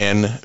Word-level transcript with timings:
nvbdc.org. 0.00 0.40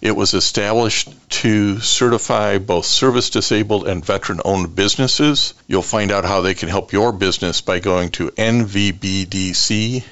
It 0.00 0.14
was 0.14 0.32
established 0.34 1.08
to 1.30 1.80
certify 1.80 2.58
both 2.58 2.86
service 2.86 3.30
disabled 3.30 3.88
and 3.88 4.04
veteran 4.04 4.40
owned 4.44 4.76
businesses. 4.76 5.54
You'll 5.66 5.82
find 5.82 6.12
out 6.12 6.24
how 6.24 6.42
they 6.42 6.54
can 6.54 6.68
help 6.68 6.92
your 6.92 7.10
business 7.12 7.62
by 7.62 7.80
going 7.80 8.10
to 8.10 8.30
nvbdc.org. 8.30 10.04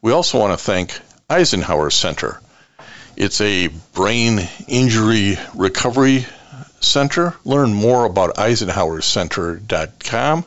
We 0.00 0.12
also 0.12 0.38
want 0.38 0.56
to 0.58 0.64
thank 0.64 0.98
Eisenhower 1.28 1.90
Center. 1.90 2.40
It's 3.16 3.40
a 3.40 3.66
brain 3.92 4.48
injury 4.66 5.36
recovery 5.54 6.26
center. 6.80 7.34
Learn 7.44 7.74
more 7.74 8.04
about 8.04 8.36
eisenhowercenter.com. 8.36 10.44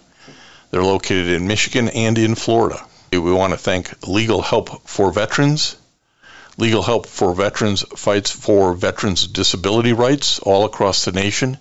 They're 0.71 0.81
located 0.81 1.27
in 1.27 1.47
Michigan 1.47 1.89
and 1.89 2.17
in 2.17 2.35
Florida. 2.35 2.81
We 3.11 3.19
want 3.19 3.51
to 3.51 3.57
thank 3.57 4.07
Legal 4.07 4.41
Help 4.41 4.87
for 4.87 5.11
Veterans. 5.11 5.75
Legal 6.57 6.81
Help 6.81 7.07
for 7.07 7.35
Veterans 7.35 7.83
fights 7.95 8.31
for 8.31 8.73
veterans' 8.73 9.27
disability 9.27 9.91
rights 9.91 10.39
all 10.39 10.63
across 10.63 11.03
the 11.03 11.11
nation. 11.11 11.57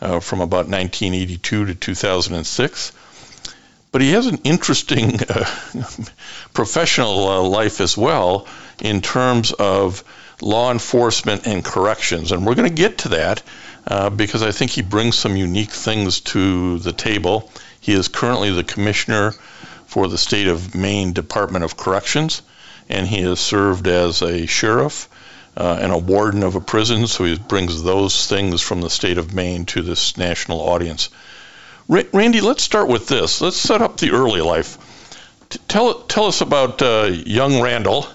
uh, 0.00 0.20
from 0.20 0.40
about 0.40 0.68
1982 0.68 1.66
to 1.66 1.74
2006 1.74 2.92
but 3.96 4.02
he 4.02 4.10
has 4.10 4.26
an 4.26 4.38
interesting 4.44 5.18
uh, 5.30 5.44
professional 6.52 7.28
uh, 7.28 7.40
life 7.40 7.80
as 7.80 7.96
well 7.96 8.46
in 8.82 9.00
terms 9.00 9.52
of 9.52 10.04
law 10.42 10.70
enforcement 10.70 11.46
and 11.46 11.64
corrections. 11.64 12.30
And 12.30 12.44
we're 12.44 12.56
going 12.56 12.68
to 12.68 12.74
get 12.74 12.98
to 12.98 13.08
that 13.08 13.42
uh, 13.86 14.10
because 14.10 14.42
I 14.42 14.52
think 14.52 14.70
he 14.70 14.82
brings 14.82 15.16
some 15.16 15.34
unique 15.34 15.70
things 15.70 16.20
to 16.32 16.78
the 16.78 16.92
table. 16.92 17.50
He 17.80 17.94
is 17.94 18.08
currently 18.08 18.50
the 18.50 18.64
commissioner 18.64 19.32
for 19.86 20.08
the 20.08 20.18
state 20.18 20.48
of 20.48 20.74
Maine 20.74 21.12
Department 21.12 21.64
of 21.64 21.76
Corrections, 21.76 22.42
and 22.88 23.06
he 23.06 23.22
has 23.22 23.40
served 23.40 23.86
as 23.86 24.22
a 24.22 24.46
sheriff. 24.46 25.08
Uh, 25.58 25.78
and 25.80 25.90
a 25.90 25.96
warden 25.96 26.42
of 26.42 26.54
a 26.54 26.60
prison, 26.60 27.06
so 27.06 27.24
he 27.24 27.38
brings 27.38 27.82
those 27.82 28.26
things 28.26 28.60
from 28.60 28.82
the 28.82 28.90
state 28.90 29.16
of 29.16 29.32
Maine 29.32 29.64
to 29.64 29.80
this 29.80 30.18
national 30.18 30.60
audience. 30.60 31.08
Randy, 31.88 32.42
let's 32.42 32.62
start 32.62 32.88
with 32.88 33.08
this. 33.08 33.40
Let's 33.40 33.56
set 33.56 33.80
up 33.80 33.96
the 33.96 34.10
early 34.10 34.42
life. 34.42 34.76
Tell 35.68 35.94
tell 35.94 36.26
us 36.26 36.40
about 36.40 36.82
uh, 36.82 37.08
young 37.10 37.62
Randall 37.62 38.06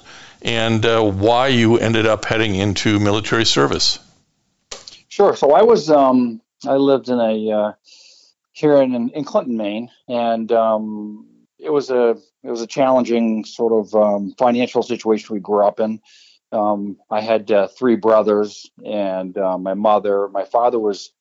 and 0.42 0.86
uh, 0.86 1.02
why 1.02 1.48
you 1.48 1.78
ended 1.78 2.06
up 2.06 2.26
heading 2.26 2.56
into 2.56 3.00
military 3.00 3.46
service. 3.46 4.00
Sure. 5.08 5.36
So 5.36 5.52
I 5.52 5.64
was 5.64 5.90
um, 5.90 6.42
I 6.68 6.76
lived 6.76 7.10
in 7.10 7.20
a 7.20 7.52
uh, 7.52 7.72
here 8.52 8.81
in 8.81 9.10
in 9.10 9.24
Clinton, 9.24 9.58
Maine, 9.58 9.90
and 10.08 10.52
um, 10.52 11.26
it 11.62 11.70
was 11.70 11.90
a 11.90 12.18
it 12.44 12.50
was 12.50 12.62
a 12.62 12.68
challenging 12.68 13.46
sort 13.46 13.74
of 13.74 13.96
um, 13.96 14.34
financial 14.38 14.84
situation 14.84 15.34
we 15.34 15.40
grew 15.40 15.66
up 15.66 15.80
in. 15.80 16.02
Um, 16.52 16.98
I 17.10 17.22
had 17.22 17.50
uh, 17.52 17.68
three 17.68 17.96
brothers 17.96 18.70
and 18.86 19.38
uh, 19.38 19.58
my 19.58 19.74
mother. 19.74 20.28
My 20.28 20.44
father 20.44 20.80
was 20.80 21.14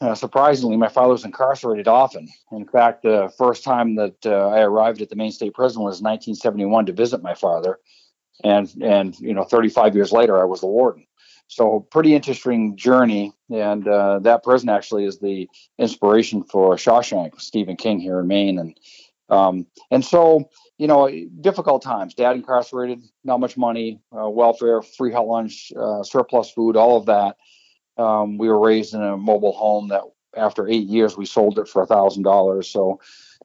uh, 0.00 0.14
surprisingly, 0.14 0.76
my 0.76 0.88
father 0.88 1.12
was 1.12 1.24
incarcerated 1.24 1.86
often. 1.86 2.28
In 2.50 2.66
fact, 2.66 3.02
the 3.02 3.32
first 3.38 3.62
time 3.62 3.94
that 3.96 4.26
uh, 4.26 4.48
I 4.48 4.60
arrived 4.60 5.00
at 5.00 5.08
the 5.08 5.16
Maine 5.16 5.30
State 5.30 5.54
Prison 5.54 5.82
was 5.82 6.02
1971 6.02 6.86
to 6.86 6.92
visit 6.92 7.22
my 7.22 7.34
father, 7.34 7.78
and 8.42 8.72
and 8.82 9.18
you 9.20 9.34
know, 9.34 9.44
35 9.44 9.94
years 9.94 10.10
later, 10.10 10.40
I 10.40 10.44
was 10.44 10.60
the 10.60 10.66
warden. 10.66 11.06
So, 11.46 11.86
pretty 11.90 12.14
interesting 12.14 12.76
journey. 12.76 13.32
And 13.50 13.86
uh, 13.86 14.18
that 14.20 14.42
prison 14.42 14.70
actually 14.70 15.04
is 15.04 15.18
the 15.18 15.48
inspiration 15.78 16.42
for 16.42 16.74
Shawshank, 16.76 17.40
Stephen 17.40 17.76
King 17.76 18.00
here 18.00 18.18
in 18.20 18.26
Maine, 18.26 18.58
and 18.58 18.78
um, 19.28 19.66
and 19.90 20.04
so 20.04 20.48
you 20.78 20.86
know, 20.86 21.08
difficult 21.40 21.82
times. 21.82 22.14
Dad 22.14 22.36
incarcerated, 22.36 23.00
not 23.22 23.40
much 23.40 23.56
money, 23.56 24.00
uh, 24.16 24.28
welfare, 24.28 24.82
free 24.82 25.12
hot 25.12 25.26
lunch, 25.26 25.72
uh, 25.78 26.02
surplus 26.02 26.50
food, 26.50 26.76
all 26.76 26.96
of 26.96 27.06
that. 27.06 27.36
Um, 27.96 28.38
we 28.38 28.48
were 28.48 28.58
raised 28.58 28.94
in 28.94 29.02
a 29.02 29.16
mobile 29.16 29.52
home 29.52 29.88
that 29.88 30.02
after 30.36 30.68
eight 30.68 30.88
years 30.88 31.16
we 31.16 31.26
sold 31.26 31.58
it 31.60 31.68
for 31.68 31.82
a 31.82 31.86
thousand 31.86 32.24
dollars. 32.24 32.68
So 32.68 33.00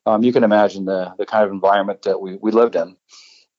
um, 0.08 0.24
you 0.24 0.34
can 0.34 0.44
imagine 0.44 0.86
the 0.86 1.14
the 1.20 1.26
kind 1.26 1.44
of 1.46 1.52
environment 1.52 2.02
that 2.04 2.20
we, 2.20 2.38
we 2.42 2.52
lived 2.52 2.76
in. 2.76 2.96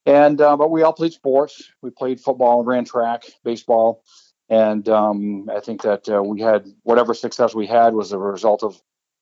And 0.05 0.41
uh, 0.41 0.57
but 0.57 0.71
we 0.71 0.83
all 0.83 0.93
played 0.93 1.13
sports. 1.13 1.71
We 1.81 1.91
played 1.91 2.21
football, 2.21 2.61
and 2.61 2.67
ran 2.67 2.85
track, 2.85 3.25
baseball, 3.45 4.03
and 4.49 4.89
um, 4.89 5.49
I 5.55 5.61
think 5.61 5.83
that 5.83 6.09
uh, 6.09 6.23
we 6.23 6.41
had 6.41 6.67
whatever 6.83 7.15
success 7.15 7.55
we 7.55 7.67
had 7.67 7.95
was 7.95 8.11
a 8.11 8.19
result 8.19 8.65
of 8.65 8.81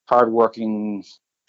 hardworking, 0.09 1.05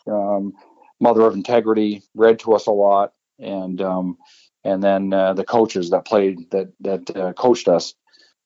um, 0.07 0.53
mother 0.99 1.21
of 1.21 1.33
integrity, 1.33 2.03
read 2.15 2.39
to 2.39 2.53
us 2.53 2.67
a 2.67 2.71
lot, 2.71 3.13
and 3.39 3.81
um, 3.81 4.17
and 4.63 4.83
then 4.83 5.13
uh, 5.13 5.33
the 5.33 5.45
coaches 5.45 5.89
that 5.91 6.05
played 6.05 6.49
that 6.51 6.71
that 6.81 7.15
uh, 7.15 7.33
coached 7.33 7.67
us 7.67 7.93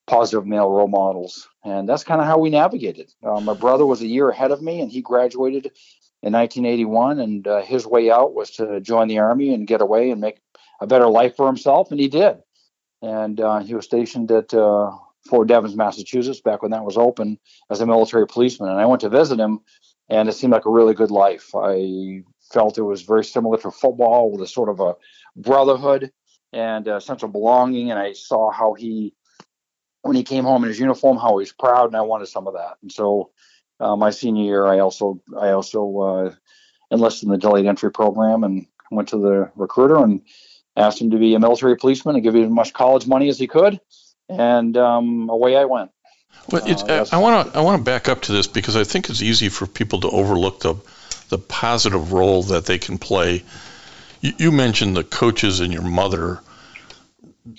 positive 0.07 0.45
male 0.45 0.69
role 0.69 0.87
models. 0.87 1.47
And 1.63 1.87
that's 1.87 2.03
kind 2.03 2.21
of 2.21 2.27
how 2.27 2.37
we 2.37 2.49
navigated. 2.49 3.11
Uh, 3.23 3.39
my 3.39 3.53
brother 3.53 3.85
was 3.85 4.01
a 4.01 4.07
year 4.07 4.29
ahead 4.29 4.51
of 4.51 4.61
me, 4.61 4.81
and 4.81 4.91
he 4.91 5.01
graduated 5.01 5.71
in 6.21 6.33
1981. 6.33 7.19
And 7.19 7.47
uh, 7.47 7.61
his 7.61 7.85
way 7.85 8.11
out 8.11 8.33
was 8.33 8.51
to 8.51 8.81
join 8.81 9.07
the 9.07 9.19
Army 9.19 9.53
and 9.53 9.67
get 9.67 9.81
away 9.81 10.11
and 10.11 10.19
make 10.19 10.39
a 10.81 10.87
better 10.87 11.07
life 11.07 11.35
for 11.35 11.47
himself. 11.47 11.91
And 11.91 11.99
he 11.99 12.07
did. 12.09 12.37
And 13.01 13.39
uh, 13.39 13.59
he 13.59 13.75
was 13.75 13.85
stationed 13.85 14.31
at 14.31 14.53
uh, 14.53 14.91
Fort 15.29 15.47
Devens, 15.47 15.75
Massachusetts, 15.75 16.41
back 16.41 16.61
when 16.61 16.71
that 16.71 16.85
was 16.85 16.97
open 16.97 17.37
as 17.69 17.81
a 17.81 17.85
military 17.85 18.27
policeman. 18.27 18.69
And 18.69 18.79
I 18.79 18.85
went 18.85 19.01
to 19.01 19.09
visit 19.09 19.39
him, 19.39 19.59
and 20.09 20.27
it 20.27 20.33
seemed 20.33 20.53
like 20.53 20.65
a 20.65 20.71
really 20.71 20.93
good 20.93 21.11
life. 21.11 21.53
I 21.55 22.23
felt 22.53 22.77
it 22.77 22.83
was 22.83 23.01
very 23.01 23.25
similar 23.25 23.57
to 23.57 23.71
football 23.71 24.31
with 24.31 24.41
a 24.41 24.47
sort 24.47 24.69
of 24.69 24.79
a 24.79 24.95
brotherhood 25.35 26.11
and 26.53 26.87
a 26.87 27.01
sense 27.01 27.23
of 27.23 27.31
belonging. 27.31 27.89
And 27.91 27.99
I 27.99 28.13
saw 28.13 28.51
how 28.51 28.73
he, 28.73 29.13
when 30.03 30.15
he 30.15 30.23
came 30.23 30.43
home 30.43 30.63
in 30.63 30.69
his 30.69 30.79
uniform, 30.79 31.17
how 31.17 31.37
he 31.39 31.41
was 31.41 31.51
proud, 31.51 31.87
and 31.87 31.95
I 31.95 32.01
wanted 32.01 32.27
some 32.27 32.47
of 32.47 32.53
that. 32.53 32.77
And 32.81 32.91
so, 32.91 33.31
uh, 33.79 33.95
my 33.95 34.11
senior 34.11 34.43
year, 34.43 34.67
I 34.67 34.79
also 34.79 35.21
I 35.37 35.49
also 35.49 35.99
uh, 35.99 36.35
enlisted 36.91 37.27
in 37.27 37.31
the 37.31 37.37
delayed 37.37 37.65
entry 37.65 37.91
program 37.91 38.43
and 38.43 38.67
went 38.91 39.09
to 39.09 39.17
the 39.17 39.51
recruiter 39.55 39.97
and 39.97 40.21
asked 40.77 41.01
him 41.01 41.11
to 41.11 41.17
be 41.17 41.33
a 41.33 41.39
military 41.39 41.75
policeman 41.75 42.15
and 42.15 42.23
give 42.23 42.35
him 42.35 42.43
as 42.43 42.49
much 42.49 42.73
college 42.73 43.07
money 43.07 43.29
as 43.29 43.39
he 43.39 43.47
could, 43.47 43.79
and 44.29 44.77
um, 44.77 45.27
away 45.29 45.57
I 45.57 45.65
went. 45.65 45.91
Well, 46.49 46.63
uh, 46.67 47.05
I 47.11 47.17
want 47.17 47.51
to 47.51 47.57
I 47.57 47.61
want 47.61 47.79
to 47.79 47.83
back 47.83 48.07
up 48.09 48.21
to 48.23 48.31
this 48.31 48.47
because 48.47 48.75
I 48.75 48.83
think 48.83 49.09
it's 49.09 49.21
easy 49.21 49.49
for 49.49 49.65
people 49.65 50.01
to 50.01 50.09
overlook 50.09 50.59
the 50.59 50.75
the 51.33 51.39
positive 51.39 52.13
role 52.13 52.43
that 52.43 52.67
they 52.67 52.77
can 52.77 52.99
play. 52.99 53.43
You, 54.21 54.33
you 54.37 54.51
mentioned 54.51 54.95
the 54.95 55.03
coaches 55.03 55.61
and 55.61 55.73
your 55.73 55.81
mother 55.81 56.39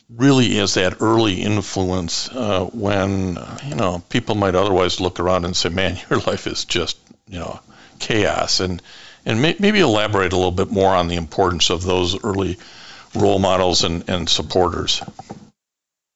really 0.09 0.61
as 0.61 0.75
that 0.75 1.03
early 1.03 1.43
influence 1.43 2.31
uh, 2.31 2.67
when 2.73 3.37
you 3.67 3.75
know 3.75 4.01
people 4.09 4.37
might 4.37 4.55
otherwise 4.55 5.01
look 5.01 5.19
around 5.19 5.45
and 5.45 5.57
say, 5.57 5.71
"Man, 5.71 5.99
your 6.11 6.21
life 6.21 6.47
is 6.47 6.65
just 6.65 6.97
you 7.27 7.41
know 7.41 7.59
chaos," 7.99 8.61
and 8.61 8.81
and 9.27 9.43
may, 9.43 9.57
maybe 9.59 9.81
elaborate 9.81 10.33
a 10.33 10.37
little 10.37 10.53
bit 10.53 10.71
more 10.71 10.95
on 10.95 11.09
the 11.09 11.17
importance 11.17 11.71
of 11.71 11.83
those 11.83 12.23
early 12.23 12.57
role 13.13 13.41
models 13.41 13.83
and, 13.83 14.09
and 14.09 14.29
supporters. 14.29 15.03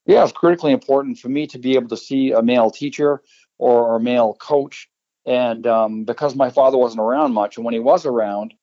Yeah, 0.06 0.22
it's 0.22 0.32
critically 0.32 0.72
important 0.72 1.18
for 1.18 1.28
me 1.28 1.48
to 1.48 1.58
be 1.58 1.74
able 1.74 1.88
to 1.88 1.96
see 1.96 2.30
a 2.30 2.40
male 2.40 2.70
teacher 2.70 3.20
or 3.58 3.96
a 3.96 4.00
male 4.00 4.32
coach. 4.34 4.87
And 5.28 5.66
um, 5.66 6.04
because 6.04 6.34
my 6.34 6.48
father 6.48 6.78
wasn't 6.78 7.02
around 7.02 7.34
much, 7.34 7.56
and 7.56 7.64
when 7.64 7.74
he 7.74 7.80
was 7.80 8.06
around, 8.06 8.54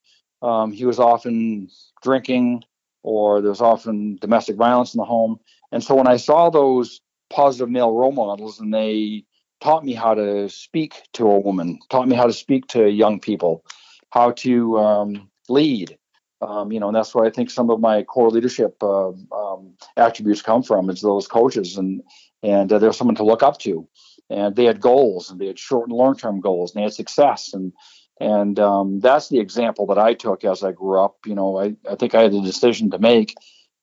um, 0.41 0.71
he 0.71 0.85
was 0.85 0.99
often 0.99 1.69
drinking 2.01 2.63
or 3.03 3.39
there 3.39 3.51
was 3.51 3.61
often 3.61 4.17
domestic 4.19 4.55
violence 4.55 4.95
in 4.95 4.97
the 4.97 5.05
home. 5.05 5.39
And 5.71 5.83
so 5.83 5.93
when 5.93 6.07
I 6.07 6.17
saw 6.17 6.49
those 6.49 7.01
positive 7.29 7.69
male 7.69 7.93
role 7.93 8.11
models 8.11 8.59
and 8.59 8.73
they 8.73 9.25
taught 9.61 9.85
me 9.85 9.93
how 9.93 10.15
to 10.15 10.49
speak 10.49 11.03
to 11.13 11.27
a 11.27 11.39
woman, 11.39 11.77
taught 11.91 12.07
me 12.07 12.15
how 12.15 12.25
to 12.25 12.33
speak 12.33 12.65
to 12.69 12.89
young 12.89 13.19
people, 13.19 13.63
how 14.09 14.31
to 14.31 14.79
um, 14.79 15.29
lead, 15.47 15.97
um, 16.41 16.71
you 16.71 16.79
know, 16.79 16.87
and 16.87 16.95
that's 16.95 17.13
where 17.13 17.25
I 17.25 17.29
think 17.29 17.49
some 17.49 17.69
of 17.69 17.79
my 17.79 18.03
core 18.03 18.29
leadership 18.29 18.75
uh, 18.81 19.09
um, 19.09 19.73
attributes 19.97 20.41
come 20.41 20.63
from. 20.63 20.89
Is 20.89 21.01
those 21.01 21.27
coaches, 21.27 21.77
and 21.77 22.01
and 22.43 22.71
uh, 22.71 22.79
there's 22.79 22.97
someone 22.97 23.15
to 23.15 23.23
look 23.23 23.41
up 23.41 23.57
to, 23.59 23.87
and 24.29 24.55
they 24.55 24.65
had 24.65 24.81
goals, 24.81 25.29
and 25.29 25.39
they 25.39 25.47
had 25.47 25.59
short 25.59 25.87
and 25.87 25.97
long 25.97 26.15
term 26.15 26.39
goals, 26.39 26.73
and 26.73 26.79
they 26.79 26.83
had 26.83 26.93
success, 26.93 27.53
and 27.53 27.73
and 28.19 28.59
um, 28.59 28.99
that's 28.99 29.29
the 29.29 29.39
example 29.39 29.87
that 29.87 29.97
I 29.97 30.13
took 30.13 30.43
as 30.43 30.63
I 30.63 30.71
grew 30.71 30.99
up. 30.99 31.17
You 31.25 31.35
know, 31.35 31.59
I, 31.59 31.75
I 31.89 31.95
think 31.95 32.15
I 32.15 32.21
had 32.23 32.33
a 32.33 32.41
decision 32.41 32.91
to 32.91 32.99
make, 32.99 33.35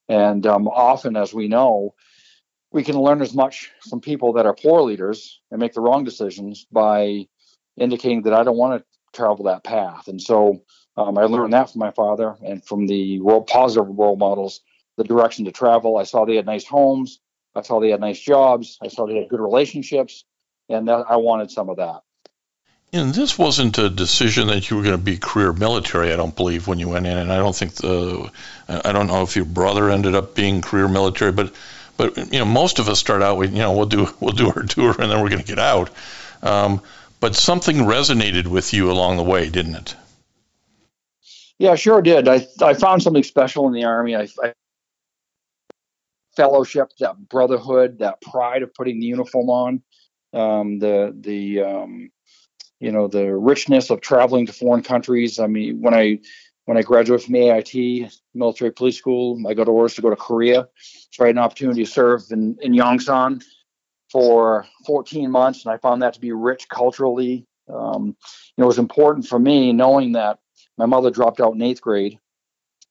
and 0.08 0.46
um, 0.46 0.68
often, 0.68 1.16
as 1.16 1.34
we 1.34 1.48
know, 1.48 1.94
we 2.72 2.82
can 2.82 2.98
learn 2.98 3.22
as 3.22 3.34
much 3.34 3.70
from 3.88 4.00
people 4.00 4.32
that 4.34 4.46
are 4.46 4.54
poor 4.54 4.82
leaders 4.82 5.40
and 5.50 5.60
make 5.60 5.74
the 5.74 5.80
wrong 5.80 6.04
decisions 6.04 6.66
by 6.72 7.26
indicating 7.76 8.22
that 8.22 8.34
I 8.34 8.42
don't 8.42 8.56
want 8.56 8.80
to 8.80 9.18
travel 9.18 9.44
that 9.44 9.64
path, 9.64 10.08
and 10.08 10.20
so 10.20 10.62
um, 10.96 11.16
I 11.16 11.22
learned 11.24 11.52
that 11.52 11.70
from 11.70 11.80
my 11.80 11.90
father 11.90 12.36
and 12.44 12.64
from 12.64 12.86
the 12.86 13.20
role, 13.20 13.42
positive 13.42 13.88
role 13.88 14.16
models, 14.16 14.60
the 14.96 15.04
direction 15.04 15.44
to 15.46 15.52
travel. 15.52 15.96
I 15.96 16.02
saw 16.02 16.24
they 16.24 16.36
had 16.36 16.46
nice 16.46 16.66
homes. 16.66 17.20
I 17.54 17.62
saw 17.62 17.80
they 17.80 17.90
had 17.90 18.00
nice 18.00 18.20
jobs. 18.20 18.78
I 18.82 18.88
saw 18.88 19.06
they 19.06 19.16
had 19.16 19.28
good 19.28 19.40
relationships, 19.40 20.24
and 20.72 20.88
that, 20.88 21.06
I 21.08 21.16
wanted 21.16 21.50
some 21.50 21.68
of 21.68 21.76
that. 21.76 22.02
And 22.94 23.14
this 23.14 23.38
wasn't 23.38 23.78
a 23.78 23.88
decision 23.88 24.48
that 24.48 24.68
you 24.68 24.76
were 24.76 24.82
going 24.82 24.96
to 24.96 25.02
be 25.02 25.16
career 25.16 25.52
military. 25.52 26.12
I 26.12 26.16
don't 26.16 26.36
believe 26.36 26.68
when 26.68 26.78
you 26.78 26.90
went 26.90 27.06
in, 27.06 27.16
and 27.16 27.32
I 27.32 27.38
don't 27.38 27.56
think 27.56 27.74
the 27.74 28.30
I 28.68 28.92
don't 28.92 29.06
know 29.06 29.22
if 29.22 29.34
your 29.34 29.46
brother 29.46 29.88
ended 29.88 30.14
up 30.14 30.34
being 30.34 30.60
career 30.60 30.88
military, 30.88 31.32
but 31.32 31.54
but 31.96 32.16
you 32.32 32.38
know 32.38 32.44
most 32.44 32.78
of 32.80 32.90
us 32.90 32.98
start 32.98 33.22
out 33.22 33.38
with 33.38 33.52
you 33.52 33.60
know 33.60 33.72
we'll 33.72 33.86
do 33.86 34.08
we'll 34.20 34.34
do 34.34 34.48
our 34.48 34.62
tour 34.68 34.94
and 34.98 35.10
then 35.10 35.22
we're 35.22 35.30
going 35.30 35.40
to 35.40 35.46
get 35.46 35.58
out. 35.58 35.90
Um, 36.42 36.82
but 37.18 37.34
something 37.34 37.76
resonated 37.76 38.46
with 38.46 38.74
you 38.74 38.90
along 38.90 39.16
the 39.16 39.22
way, 39.22 39.48
didn't 39.48 39.76
it? 39.76 39.96
Yeah, 41.58 41.76
sure 41.76 42.02
did. 42.02 42.28
I 42.28 42.46
I 42.60 42.74
found 42.74 43.02
something 43.02 43.22
special 43.22 43.68
in 43.68 43.72
the 43.72 43.84
army. 43.84 44.16
I, 44.16 44.28
I 44.42 44.52
fellowship, 46.36 46.90
that 46.98 47.28
brotherhood, 47.28 47.98
that 48.00 48.20
pride 48.20 48.62
of 48.62 48.74
putting 48.74 49.00
the 49.00 49.06
uniform 49.06 49.50
on, 49.50 49.82
um, 50.32 50.78
the 50.78 51.14
the 51.18 51.60
um, 51.60 52.10
you 52.80 52.92
know 52.92 53.08
the 53.08 53.34
richness 53.34 53.90
of 53.90 54.00
traveling 54.00 54.46
to 54.46 54.52
foreign 54.52 54.82
countries. 54.82 55.38
I 55.38 55.46
mean, 55.46 55.80
when 55.80 55.94
I 55.94 56.18
when 56.64 56.76
I 56.76 56.82
graduated 56.82 57.26
from 57.26 57.36
AIT, 57.36 58.12
military 58.34 58.72
police 58.72 58.96
school, 58.96 59.40
I 59.48 59.54
got 59.54 59.68
orders 59.68 59.94
to 59.94 60.02
go 60.02 60.10
to 60.10 60.16
Korea. 60.16 60.68
So 61.10 61.24
I 61.24 61.28
had 61.28 61.36
an 61.36 61.42
opportunity 61.42 61.84
to 61.84 61.90
serve 61.90 62.22
in, 62.30 62.56
in 62.60 62.72
Yongsan 62.72 63.42
for 64.10 64.66
14 64.86 65.30
months, 65.30 65.64
and 65.64 65.72
I 65.72 65.78
found 65.78 66.02
that 66.02 66.14
to 66.14 66.20
be 66.20 66.32
rich 66.32 66.68
culturally. 66.68 67.46
Um, 67.68 68.16
you 68.56 68.58
know, 68.58 68.64
it 68.64 68.66
was 68.66 68.78
important 68.78 69.26
for 69.26 69.38
me 69.38 69.72
knowing 69.72 70.12
that 70.12 70.38
my 70.76 70.86
mother 70.86 71.10
dropped 71.10 71.40
out 71.40 71.54
in 71.54 71.62
eighth 71.62 71.80
grade. 71.80 72.18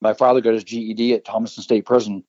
My 0.00 0.14
father 0.14 0.40
got 0.40 0.54
his 0.54 0.64
GED 0.64 1.14
at 1.14 1.24
Thomaston 1.24 1.62
State 1.62 1.86
Prison, 1.86 2.24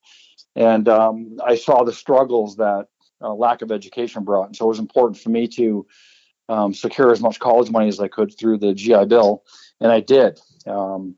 and 0.54 0.88
um, 0.88 1.38
I 1.44 1.56
saw 1.56 1.84
the 1.84 1.92
struggles 1.92 2.56
that 2.56 2.86
uh, 3.24 3.32
lack 3.32 3.62
of 3.62 3.72
education 3.72 4.22
brought. 4.22 4.46
And 4.46 4.56
so 4.56 4.66
it 4.66 4.68
was 4.68 4.78
important 4.78 5.18
for 5.18 5.30
me 5.30 5.48
to 5.48 5.86
um, 6.48 6.74
secure 6.74 7.10
as 7.10 7.20
much 7.20 7.40
college 7.40 7.70
money 7.70 7.88
as 7.88 7.98
I 7.98 8.08
could 8.08 8.38
through 8.38 8.58
the 8.58 8.74
GI 8.74 9.06
Bill, 9.06 9.42
and 9.80 9.90
I 9.90 10.00
did. 10.00 10.38
Um, 10.66 11.16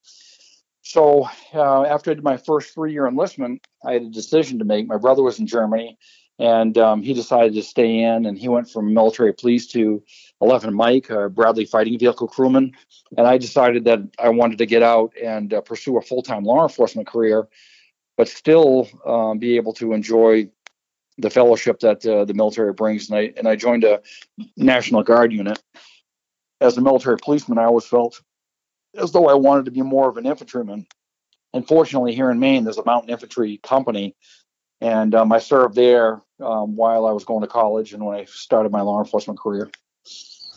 so 0.82 1.28
uh, 1.52 1.82
after 1.82 2.12
I 2.12 2.14
did 2.14 2.22
my 2.22 2.36
first 2.36 2.72
three-year 2.72 3.08
enlistment, 3.08 3.66
I 3.84 3.94
had 3.94 4.02
a 4.02 4.10
decision 4.10 4.60
to 4.60 4.64
make. 4.64 4.86
My 4.86 4.98
brother 4.98 5.22
was 5.22 5.40
in 5.40 5.48
Germany, 5.48 5.98
and 6.38 6.78
um, 6.78 7.02
he 7.02 7.12
decided 7.12 7.54
to 7.54 7.62
stay 7.62 7.98
in, 7.98 8.24
and 8.26 8.38
he 8.38 8.48
went 8.48 8.70
from 8.70 8.94
military 8.94 9.32
police 9.32 9.66
to 9.68 10.02
11 10.40 10.74
Mike, 10.74 11.08
Bradley 11.30 11.64
fighting 11.64 11.98
vehicle 11.98 12.28
crewman. 12.28 12.72
And 13.16 13.26
I 13.26 13.38
decided 13.38 13.84
that 13.84 14.00
I 14.18 14.28
wanted 14.28 14.58
to 14.58 14.66
get 14.66 14.82
out 14.82 15.12
and 15.20 15.52
uh, 15.52 15.60
pursue 15.60 15.96
a 15.96 16.02
full 16.02 16.22
time 16.22 16.44
law 16.44 16.62
enforcement 16.62 17.08
career, 17.08 17.48
but 18.16 18.28
still 18.28 18.88
um, 19.04 19.38
be 19.38 19.56
able 19.56 19.72
to 19.74 19.92
enjoy 19.92 20.48
the 21.18 21.30
fellowship 21.30 21.80
that 21.80 22.04
uh, 22.06 22.24
the 22.24 22.34
military 22.34 22.72
brings. 22.72 23.08
And 23.08 23.18
I, 23.18 23.32
and 23.36 23.48
I 23.48 23.56
joined 23.56 23.84
a 23.84 24.02
National 24.56 25.02
Guard 25.02 25.32
unit. 25.32 25.62
As 26.60 26.76
a 26.76 26.80
military 26.80 27.18
policeman, 27.18 27.58
I 27.58 27.64
always 27.64 27.84
felt 27.84 28.22
as 28.96 29.12
though 29.12 29.28
I 29.28 29.34
wanted 29.34 29.66
to 29.66 29.70
be 29.70 29.82
more 29.82 30.08
of 30.08 30.16
an 30.16 30.26
infantryman. 30.26 30.86
Unfortunately, 31.52 32.14
here 32.14 32.30
in 32.30 32.38
Maine, 32.38 32.64
there's 32.64 32.78
a 32.78 32.84
mountain 32.84 33.10
infantry 33.10 33.58
company, 33.62 34.14
and 34.80 35.14
um, 35.14 35.32
I 35.32 35.38
served 35.38 35.74
there 35.74 36.22
um, 36.40 36.76
while 36.76 37.06
I 37.06 37.12
was 37.12 37.24
going 37.24 37.42
to 37.42 37.46
college 37.46 37.92
and 37.92 38.04
when 38.04 38.16
I 38.16 38.24
started 38.24 38.72
my 38.72 38.82
law 38.82 38.98
enforcement 38.98 39.38
career. 39.38 39.70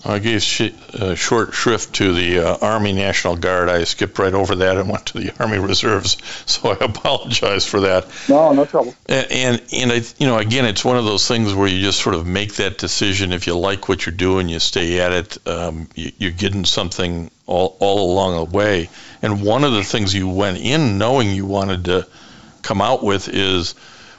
I 0.05 0.19
gave 0.19 0.41
sh- 0.41 0.71
uh, 0.93 1.15
short 1.15 1.53
shrift 1.53 1.95
to 1.95 2.13
the 2.13 2.39
uh, 2.39 2.57
Army 2.61 2.93
National 2.93 3.35
Guard. 3.35 3.67
I 3.67 3.83
skipped 3.83 4.17
right 4.17 4.33
over 4.33 4.55
that 4.55 4.77
and 4.77 4.89
went 4.89 5.07
to 5.07 5.19
the 5.19 5.33
Army 5.39 5.59
Reserves, 5.59 6.17
so 6.45 6.69
I 6.69 6.77
apologize 6.79 7.65
for 7.65 7.81
that. 7.81 8.07
No, 8.29 8.53
no 8.53 8.65
trouble. 8.65 8.95
And 9.07 9.31
and, 9.31 9.61
and 9.73 9.91
I, 9.91 10.01
you 10.17 10.27
know, 10.27 10.37
again, 10.37 10.65
it's 10.65 10.85
one 10.85 10.95
of 10.95 11.03
those 11.03 11.27
things 11.27 11.53
where 11.53 11.67
you 11.67 11.81
just 11.81 11.99
sort 11.99 12.15
of 12.15 12.25
make 12.25 12.55
that 12.55 12.77
decision. 12.77 13.33
If 13.33 13.45
you 13.45 13.57
like 13.57 13.89
what 13.89 14.05
you're 14.05 14.15
doing, 14.15 14.47
you 14.47 14.59
stay 14.59 15.01
at 15.01 15.11
it. 15.11 15.47
Um, 15.47 15.89
you, 15.95 16.11
you're 16.17 16.31
getting 16.31 16.63
something 16.63 17.29
all 17.45 17.75
all 17.79 18.11
along 18.11 18.37
the 18.37 18.57
way. 18.57 18.89
And 19.21 19.43
one 19.43 19.65
of 19.65 19.73
the 19.73 19.83
things 19.83 20.13
you 20.13 20.29
went 20.29 20.59
in 20.59 20.97
knowing 20.97 21.31
you 21.31 21.45
wanted 21.45 21.85
to 21.85 22.07
come 22.61 22.81
out 22.81 23.03
with 23.03 23.27
is 23.27 23.75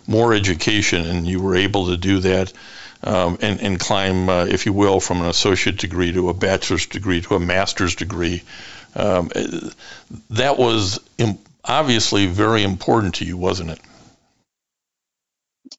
more 0.07 0.35
education, 0.35 1.07
and 1.07 1.27
you 1.27 1.41
were 1.41 1.55
able 1.55 1.87
to 1.87 1.97
do 1.97 2.19
that 2.21 2.53
um, 3.03 3.39
and, 3.41 3.61
and 3.61 3.81
climb, 3.81 4.29
uh, 4.29 4.45
if 4.45 4.67
you 4.67 4.73
will, 4.73 5.01
from 5.01 5.21
an 5.21 5.27
associate 5.27 5.79
degree 5.79 6.13
to 6.13 6.29
a 6.29 6.35
bachelor's 6.35 6.87
degree 6.87 7.21
to 7.23 7.35
a 7.35 7.41
master's 7.41 7.95
degree. 7.95 8.43
Um, 8.95 9.31
that 10.31 10.59
was 10.59 11.01
obviously 11.65 12.27
very 12.27 12.63
important 12.63 13.17
to 13.17 13.25
you, 13.25 13.37
wasn't 13.37 13.71
it? 13.71 13.81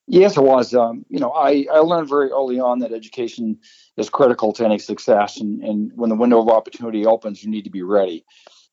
Yes, 0.07 0.37
it 0.37 0.41
was. 0.43 0.73
Um, 0.73 1.05
you 1.09 1.19
know, 1.19 1.31
I, 1.31 1.65
I 1.71 1.79
learned 1.79 2.09
very 2.09 2.31
early 2.31 2.59
on 2.59 2.79
that 2.79 2.91
education 2.91 3.59
is 3.97 4.09
critical 4.09 4.53
to 4.53 4.65
any 4.65 4.79
success, 4.79 5.39
and, 5.39 5.63
and 5.63 5.91
when 5.95 6.09
the 6.09 6.15
window 6.15 6.41
of 6.41 6.49
opportunity 6.49 7.05
opens, 7.05 7.43
you 7.43 7.49
need 7.49 7.63
to 7.63 7.69
be 7.69 7.83
ready. 7.83 8.25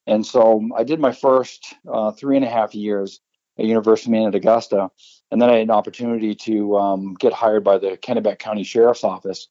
And 0.07 0.25
so 0.25 0.69
I 0.76 0.85
did 0.85 1.00
my 1.00 1.12
first 1.12 1.75
uh, 1.87 2.12
three 2.12 2.37
and 2.37 2.45
a 2.45 2.49
half 2.49 2.75
years 2.75 3.21
at 3.59 3.67
University 3.67 4.09
of 4.09 4.12
Maine 4.12 4.28
at 4.28 4.35
Augusta, 4.35 4.90
and 5.31 5.41
then 5.41 5.51
I 5.51 5.55
had 5.55 5.63
an 5.63 5.71
opportunity 5.71 6.35
to 6.35 6.77
um, 6.77 7.15
get 7.15 7.33
hired 7.33 7.65
by 7.65 7.79
the 7.79 7.97
Kennebec 7.97 8.39
County 8.39 8.65
Sheriff's 8.65 9.05
Office, 9.05 9.49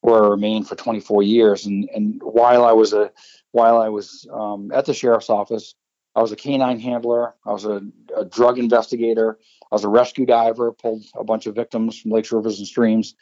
where 0.00 0.24
I 0.24 0.28
remained 0.28 0.68
for 0.68 0.74
24 0.74 1.22
years. 1.22 1.66
And 1.66 1.88
and 1.94 2.20
while 2.22 2.64
I 2.64 2.72
was 2.72 2.92
a 2.92 3.12
while 3.52 3.80
I 3.80 3.88
was 3.88 4.26
um, 4.32 4.70
at 4.72 4.86
the 4.86 4.94
sheriff's 4.94 5.30
office, 5.30 5.74
I 6.14 6.22
was 6.22 6.32
a 6.32 6.36
canine 6.36 6.80
handler. 6.80 7.34
I 7.46 7.52
was 7.52 7.64
a, 7.64 7.82
a, 8.16 8.24
drug 8.24 8.58
investigator. 8.58 9.38
I 9.70 9.74
was 9.74 9.84
a 9.84 9.88
rescue 9.88 10.26
diver. 10.26 10.72
Pulled 10.72 11.04
a 11.14 11.24
bunch 11.24 11.46
of 11.46 11.54
victims 11.54 11.98
from 11.98 12.10
lakes, 12.10 12.32
rivers, 12.32 12.58
and 12.58 12.66
streams. 12.66 13.14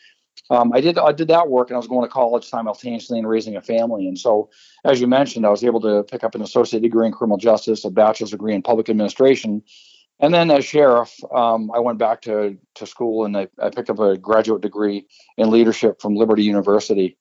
Um, 0.50 0.73
I 0.73 0.81
did 0.81 0.99
I 0.99 1.12
did 1.12 1.29
that 1.29 1.49
work, 1.49 1.69
and 1.69 1.75
I 1.75 1.79
was 1.79 1.88
going 1.88 2.07
to 2.07 2.12
college 2.12 2.45
simultaneously 2.45 3.19
and 3.19 3.29
raising 3.29 3.57
a 3.57 3.61
family. 3.61 4.07
And 4.07 4.19
so, 4.19 4.50
as 4.85 5.00
you 5.00 5.07
mentioned, 5.07 5.45
I 5.45 5.50
was 5.50 5.65
able 5.65 5.81
to 5.83 6.05
pick 6.05 6.25
up 6.25 6.35
an 6.35 6.43
associate 6.43 6.81
degree 6.81 7.07
in 7.07 7.12
criminal 7.12 7.38
justice, 7.38 7.85
a 7.85 7.91
bachelor's 7.91 8.31
degree 8.31 8.55
in 8.55 8.62
public 8.62 8.88
administration, 8.88 9.62
And 10.20 10.34
then 10.34 10.50
as 10.50 10.64
sheriff, 10.64 11.14
um, 11.32 11.70
I 11.72 11.78
went 11.78 11.98
back 11.98 12.22
to, 12.22 12.58
to 12.75 12.87
school 12.87 13.25
and 13.25 13.37
I, 13.37 13.48
I 13.60 13.70
picked 13.70 13.90
up 13.90 14.00
a 14.00 14.16
graduate 14.16 14.62
degree 14.62 15.06
in 15.37 15.50
leadership 15.50 16.00
from 16.00 16.16
Liberty 16.16 16.42
University. 16.42 17.16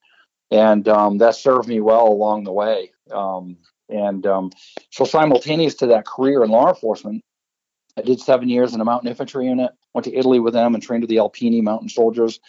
And 0.49 0.87
um, 0.87 1.19
that 1.19 1.35
served 1.35 1.67
me 1.67 1.79
well 1.79 2.07
along 2.07 2.43
the 2.45 2.51
way. 2.51 2.91
Um, 3.11 3.57
and 3.89 4.25
um, 4.25 4.51
so, 4.89 5.05
simultaneous 5.05 5.75
to 5.75 5.87
that 5.87 6.05
career 6.05 6.43
in 6.43 6.49
law 6.49 6.69
enforcement, 6.69 7.23
I 7.97 8.01
did 8.01 8.19
seven 8.19 8.49
years 8.49 8.73
in 8.73 8.81
a 8.81 8.85
mountain 8.85 9.09
infantry 9.09 9.47
unit, 9.47 9.71
went 9.93 10.05
to 10.05 10.15
Italy 10.15 10.39
with 10.39 10.53
them 10.53 10.73
and 10.73 10.83
trained 10.83 11.03
with 11.03 11.09
the 11.09 11.17
Alpini 11.17 11.61
mountain 11.61 11.89
soldiers. 11.89 12.39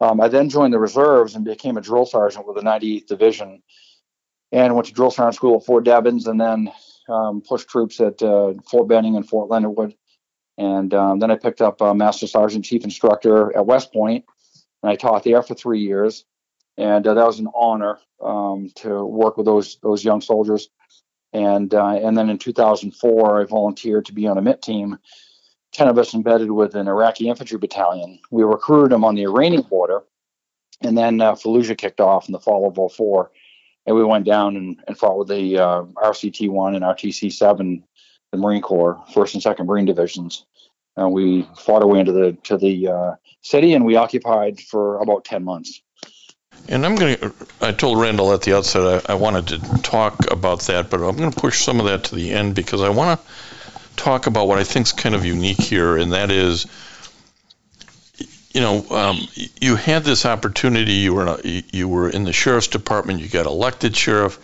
Um, 0.00 0.20
I 0.20 0.28
then 0.28 0.48
joined 0.48 0.74
the 0.74 0.78
reserves 0.78 1.34
and 1.34 1.44
became 1.44 1.76
a 1.76 1.80
drill 1.80 2.06
sergeant 2.06 2.46
with 2.46 2.56
the 2.56 2.62
98th 2.62 3.06
Division 3.06 3.62
and 4.50 4.74
went 4.74 4.88
to 4.88 4.92
drill 4.92 5.10
sergeant 5.10 5.36
school 5.36 5.56
at 5.56 5.64
Fort 5.64 5.84
Devens 5.84 6.26
and 6.26 6.40
then 6.40 6.70
um, 7.12 7.42
pushed 7.42 7.68
troops 7.68 8.00
at 8.00 8.22
uh, 8.22 8.54
Fort 8.68 8.88
Benning 8.88 9.16
and 9.16 9.28
Fort 9.28 9.50
Leonard 9.50 9.76
Wood. 9.76 9.94
And 10.58 10.92
um, 10.94 11.18
then 11.18 11.30
I 11.30 11.36
picked 11.36 11.60
up 11.60 11.80
a 11.80 11.94
Master 11.94 12.26
Sergeant 12.26 12.64
Chief 12.64 12.84
Instructor 12.84 13.56
at 13.56 13.66
West 13.66 13.92
Point, 13.92 14.24
and 14.82 14.90
I 14.90 14.96
taught 14.96 15.24
there 15.24 15.42
for 15.42 15.54
three 15.54 15.80
years. 15.80 16.24
And 16.76 17.06
uh, 17.06 17.14
that 17.14 17.26
was 17.26 17.38
an 17.38 17.48
honor 17.54 17.98
um, 18.22 18.70
to 18.76 19.04
work 19.04 19.36
with 19.36 19.46
those 19.46 19.78
those 19.82 20.04
young 20.04 20.20
soldiers. 20.20 20.68
And 21.32 21.72
uh, 21.72 21.94
and 22.02 22.16
then 22.16 22.28
in 22.30 22.38
2004, 22.38 23.40
I 23.40 23.44
volunteered 23.44 24.06
to 24.06 24.12
be 24.12 24.26
on 24.26 24.38
a 24.38 24.40
MIT 24.40 24.62
team. 24.62 24.98
Ten 25.72 25.88
of 25.88 25.98
us 25.98 26.12
embedded 26.12 26.50
with 26.50 26.74
an 26.74 26.88
Iraqi 26.88 27.28
infantry 27.28 27.58
battalion. 27.58 28.18
We 28.30 28.42
recruited 28.42 28.92
them 28.92 29.04
on 29.04 29.14
the 29.14 29.22
Iranian 29.22 29.62
border, 29.62 30.02
and 30.82 30.96
then 30.96 31.20
uh, 31.20 31.32
Fallujah 31.32 31.78
kicked 31.78 32.00
off 32.00 32.28
in 32.28 32.32
the 32.32 32.40
fall 32.40 32.68
of 32.68 32.92
04 32.92 33.30
and 33.86 33.96
we 33.96 34.04
went 34.04 34.24
down 34.24 34.56
and, 34.56 34.82
and 34.86 34.96
fought 34.96 35.18
with 35.18 35.28
the 35.28 35.58
uh, 35.58 35.82
RCT 35.82 36.48
one 36.50 36.74
and 36.74 36.84
RTC 36.84 37.32
seven, 37.32 37.84
the 38.30 38.38
Marine 38.38 38.62
Corps 38.62 39.02
first 39.12 39.34
and 39.34 39.42
second 39.42 39.66
Marine 39.66 39.86
divisions. 39.86 40.44
And 40.96 41.12
we 41.12 41.48
fought 41.58 41.82
our 41.82 41.88
way 41.88 42.00
into 42.00 42.12
the 42.12 42.32
to 42.44 42.58
the 42.58 42.88
uh, 42.88 43.14
city, 43.40 43.72
and 43.72 43.84
we 43.84 43.96
occupied 43.96 44.60
for 44.60 45.00
about 45.00 45.24
ten 45.24 45.42
months. 45.42 45.82
And 46.68 46.84
I'm 46.84 46.94
going 46.94 47.16
to, 47.16 47.32
I 47.60 47.72
told 47.72 47.98
Randall 47.98 48.32
at 48.34 48.42
the 48.42 48.54
outset 48.54 49.04
I, 49.08 49.12
I 49.12 49.16
wanted 49.16 49.48
to 49.48 49.82
talk 49.82 50.30
about 50.30 50.60
that, 50.62 50.90
but 50.90 51.00
I'm 51.00 51.16
going 51.16 51.32
to 51.32 51.40
push 51.40 51.62
some 51.62 51.80
of 51.80 51.86
that 51.86 52.04
to 52.04 52.14
the 52.14 52.30
end 52.30 52.54
because 52.54 52.82
I 52.82 52.90
want 52.90 53.18
to 53.18 53.26
talk 53.96 54.26
about 54.26 54.48
what 54.48 54.58
I 54.58 54.64
think 54.64 54.86
is 54.86 54.92
kind 54.92 55.14
of 55.14 55.24
unique 55.24 55.60
here, 55.60 55.96
and 55.96 56.12
that 56.12 56.30
is 56.30 56.66
you 58.52 58.60
know, 58.60 58.84
um, 58.90 59.18
you 59.60 59.76
had 59.76 60.04
this 60.04 60.26
opportunity. 60.26 60.92
You 60.92 61.14
were 61.14 61.26
a, 61.26 61.40
you 61.72 61.88
were 61.88 62.08
in 62.08 62.24
the 62.24 62.32
sheriff's 62.32 62.68
department. 62.68 63.20
You 63.20 63.28
got 63.28 63.46
elected 63.46 63.96
sheriff, 63.96 64.38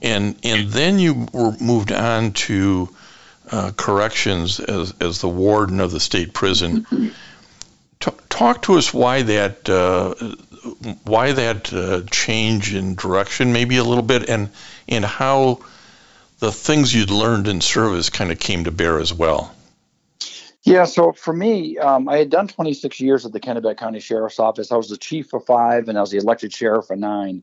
and 0.00 0.36
and 0.42 0.68
then 0.68 0.98
you 0.98 1.28
were 1.32 1.52
moved 1.60 1.92
on 1.92 2.32
to 2.32 2.88
uh, 3.50 3.72
corrections 3.76 4.58
as 4.58 4.94
as 5.00 5.20
the 5.20 5.28
warden 5.28 5.80
of 5.80 5.90
the 5.90 6.00
state 6.00 6.32
prison. 6.32 6.86
T- 8.00 8.10
talk 8.28 8.62
to 8.62 8.74
us 8.74 8.92
why 8.92 9.22
that 9.22 9.68
uh, 9.68 10.14
why 11.04 11.32
that 11.32 11.72
uh, 11.72 12.02
change 12.10 12.74
in 12.74 12.94
direction, 12.94 13.52
maybe 13.52 13.76
a 13.76 13.84
little 13.84 14.02
bit, 14.02 14.30
and 14.30 14.48
and 14.88 15.04
how 15.04 15.60
the 16.38 16.50
things 16.50 16.94
you'd 16.94 17.10
learned 17.10 17.48
in 17.48 17.60
service 17.60 18.08
kind 18.08 18.32
of 18.32 18.38
came 18.38 18.64
to 18.64 18.70
bear 18.70 18.98
as 18.98 19.12
well. 19.12 19.54
Yeah, 20.64 20.84
so 20.84 21.12
for 21.12 21.34
me, 21.34 21.76
um, 21.78 22.08
I 22.08 22.18
had 22.18 22.30
done 22.30 22.46
26 22.46 23.00
years 23.00 23.26
at 23.26 23.32
the 23.32 23.40
Kennebec 23.40 23.78
County 23.78 23.98
Sheriff's 23.98 24.38
Office. 24.38 24.70
I 24.70 24.76
was 24.76 24.88
the 24.88 24.96
chief 24.96 25.28
for 25.28 25.40
five, 25.40 25.88
and 25.88 25.98
I 25.98 26.00
was 26.00 26.10
the 26.10 26.18
elected 26.18 26.52
sheriff 26.52 26.86
for 26.86 26.96
nine. 26.96 27.42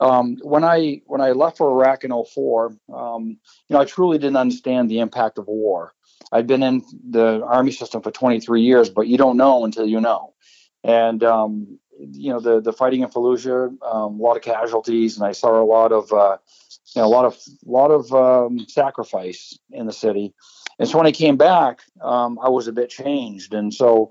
Um, 0.00 0.36
when 0.42 0.64
I 0.64 1.00
when 1.06 1.20
I 1.20 1.30
left 1.30 1.56
for 1.58 1.70
Iraq 1.70 2.04
in 2.04 2.10
04, 2.12 2.76
um, 2.92 3.28
you 3.28 3.38
know, 3.70 3.80
I 3.80 3.84
truly 3.86 4.18
didn't 4.18 4.36
understand 4.36 4.90
the 4.90 4.98
impact 4.98 5.38
of 5.38 5.46
war. 5.46 5.92
I'd 6.32 6.46
been 6.46 6.62
in 6.62 6.82
the 7.08 7.42
army 7.46 7.72
system 7.72 8.02
for 8.02 8.10
23 8.10 8.60
years, 8.60 8.90
but 8.90 9.06
you 9.06 9.16
don't 9.16 9.36
know 9.36 9.64
until 9.64 9.86
you 9.86 10.00
know. 10.00 10.34
And 10.82 11.22
um, 11.24 11.78
you 11.98 12.30
know, 12.30 12.40
the 12.40 12.60
the 12.60 12.72
fighting 12.72 13.02
in 13.02 13.08
Fallujah, 13.08 13.68
um, 13.82 14.20
a 14.20 14.22
lot 14.22 14.36
of 14.36 14.42
casualties, 14.42 15.16
and 15.16 15.24
I 15.24 15.32
saw 15.32 15.62
a 15.62 15.64
lot 15.64 15.92
of 15.92 16.12
uh, 16.12 16.36
you 16.94 17.00
know, 17.00 17.06
a 17.06 17.08
lot 17.08 17.24
of 17.24 17.38
lot 17.64 17.90
of 17.90 18.12
um, 18.12 18.58
sacrifice 18.68 19.58
in 19.70 19.86
the 19.86 19.92
city. 19.92 20.34
And 20.78 20.88
so 20.88 20.98
when 20.98 21.06
I 21.06 21.12
came 21.12 21.36
back, 21.36 21.82
um, 22.00 22.38
I 22.42 22.48
was 22.48 22.68
a 22.68 22.72
bit 22.72 22.90
changed. 22.90 23.54
And 23.54 23.72
so, 23.72 24.10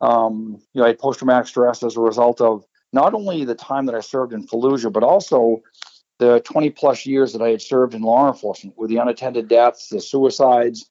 um, 0.00 0.60
you 0.72 0.80
know, 0.80 0.84
I 0.84 0.88
had 0.88 0.98
post 0.98 1.18
traumatic 1.18 1.48
stress 1.48 1.82
as 1.82 1.96
a 1.96 2.00
result 2.00 2.40
of 2.40 2.64
not 2.92 3.14
only 3.14 3.44
the 3.44 3.54
time 3.54 3.86
that 3.86 3.94
I 3.94 4.00
served 4.00 4.32
in 4.32 4.46
Fallujah, 4.46 4.92
but 4.92 5.02
also 5.02 5.62
the 6.18 6.40
20 6.40 6.70
plus 6.70 7.06
years 7.06 7.32
that 7.32 7.42
I 7.42 7.50
had 7.50 7.62
served 7.62 7.94
in 7.94 8.02
law 8.02 8.28
enforcement 8.28 8.76
with 8.76 8.90
the 8.90 8.96
unattended 8.96 9.48
deaths, 9.48 9.88
the 9.88 10.00
suicides, 10.00 10.90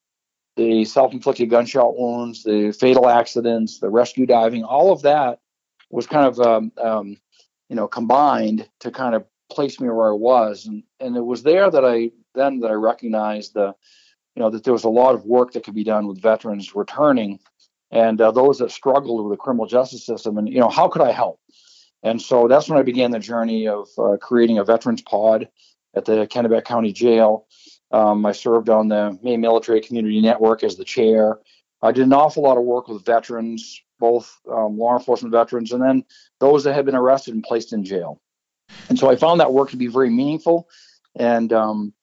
the 0.56 0.86
self 0.86 1.14
inflicted 1.14 1.50
gunshot 1.50 1.98
wounds, 1.98 2.44
the 2.44 2.72
fatal 2.72 3.10
accidents, 3.10 3.80
the 3.80 3.90
rescue 3.90 4.26
diving, 4.26 4.64
all 4.64 4.92
of 4.92 5.02
that 5.04 5.40
was 5.90 6.08
kind 6.08 6.26
of, 6.26 6.40
um, 6.40 6.72
um, 6.82 7.18
you 7.70 7.76
know, 7.76 7.88
combined 7.88 8.68
to 8.80 8.92
kind 8.92 9.16
of 9.16 9.26
place 9.50 9.80
me 9.80 9.90
where 9.90 10.10
I 10.10 10.16
was. 10.16 10.66
And, 10.66 10.84
and 11.00 11.16
it 11.16 11.26
was 11.26 11.44
there 11.44 11.70
that 11.70 11.86
I 11.86 12.12
then 12.36 12.60
that 12.60 12.72
I 12.72 12.76
recognized 12.76 13.54
the, 13.54 13.76
you 14.38 14.44
know 14.44 14.52
that 14.52 14.64
there 14.64 14.74
was 14.74 14.84
a 14.84 14.90
lot 14.90 15.16
of 15.16 15.26
work 15.26 15.54
that 15.54 15.64
could 15.64 15.74
be 15.74 15.84
done 15.84 16.06
with 16.06 16.22
veterans 16.22 16.76
returning 16.76 17.40
and 17.90 18.22
uh, 18.22 18.30
those 18.30 18.60
that 18.60 18.70
struggled 18.70 19.26
with 19.26 19.34
the 19.34 19.42
criminal 19.42 19.66
justice 19.66 20.06
system 20.06 20.38
and 20.38 20.48
you 20.48 20.60
know 20.60 20.70
how 20.70 20.88
could 20.88 21.02
i 21.02 21.12
help? 21.12 21.40
And 22.04 22.22
so 22.22 22.48
that's 22.48 22.70
when 22.70 22.78
i 22.78 22.84
began 22.84 23.10
the 23.10 23.18
journey 23.18 23.68
of 23.68 23.88
uh, 23.98 24.18
creating 24.22 24.60
a 24.60 24.64
veterans 24.64 25.02
pod 25.02 25.50
at 25.96 26.06
the 26.06 26.28
kennebec 26.28 26.66
county 26.66 26.94
jail. 26.94 27.48
Um, 27.92 28.28
i 28.28 28.32
served 28.32 28.70
on 28.70 28.90
the 28.90 29.18
maine 29.24 29.42
military 29.42 29.82
community 29.82 30.22
network 30.22 30.64
as 30.64 30.76
the 30.76 30.86
chair. 30.86 31.40
I 31.82 31.92
did 31.92 32.06
an 32.06 32.14
awful 32.14 32.44
lot 32.44 32.58
of 32.58 32.64
work 32.64 32.88
with 32.88 33.04
veterans 33.04 33.82
both 34.00 34.40
um, 34.48 34.78
law 34.78 34.96
enforcement 34.96 35.32
veterans 35.32 35.72
and 35.72 35.82
then 35.82 36.06
those 36.40 36.64
that 36.64 36.76
had 36.76 36.86
been 36.86 36.94
arrested 36.94 37.34
and 37.34 37.44
placed 37.44 37.74
in 37.74 37.84
jail. 37.84 38.22
And 38.90 39.00
so 39.00 39.10
i 39.10 39.16
found 39.16 39.40
that 39.40 39.52
work 39.52 39.72
to 39.72 39.78
be 39.78 39.88
very 39.88 40.12
meaningful 40.12 40.70
and 41.16 41.52
um, 41.52 41.94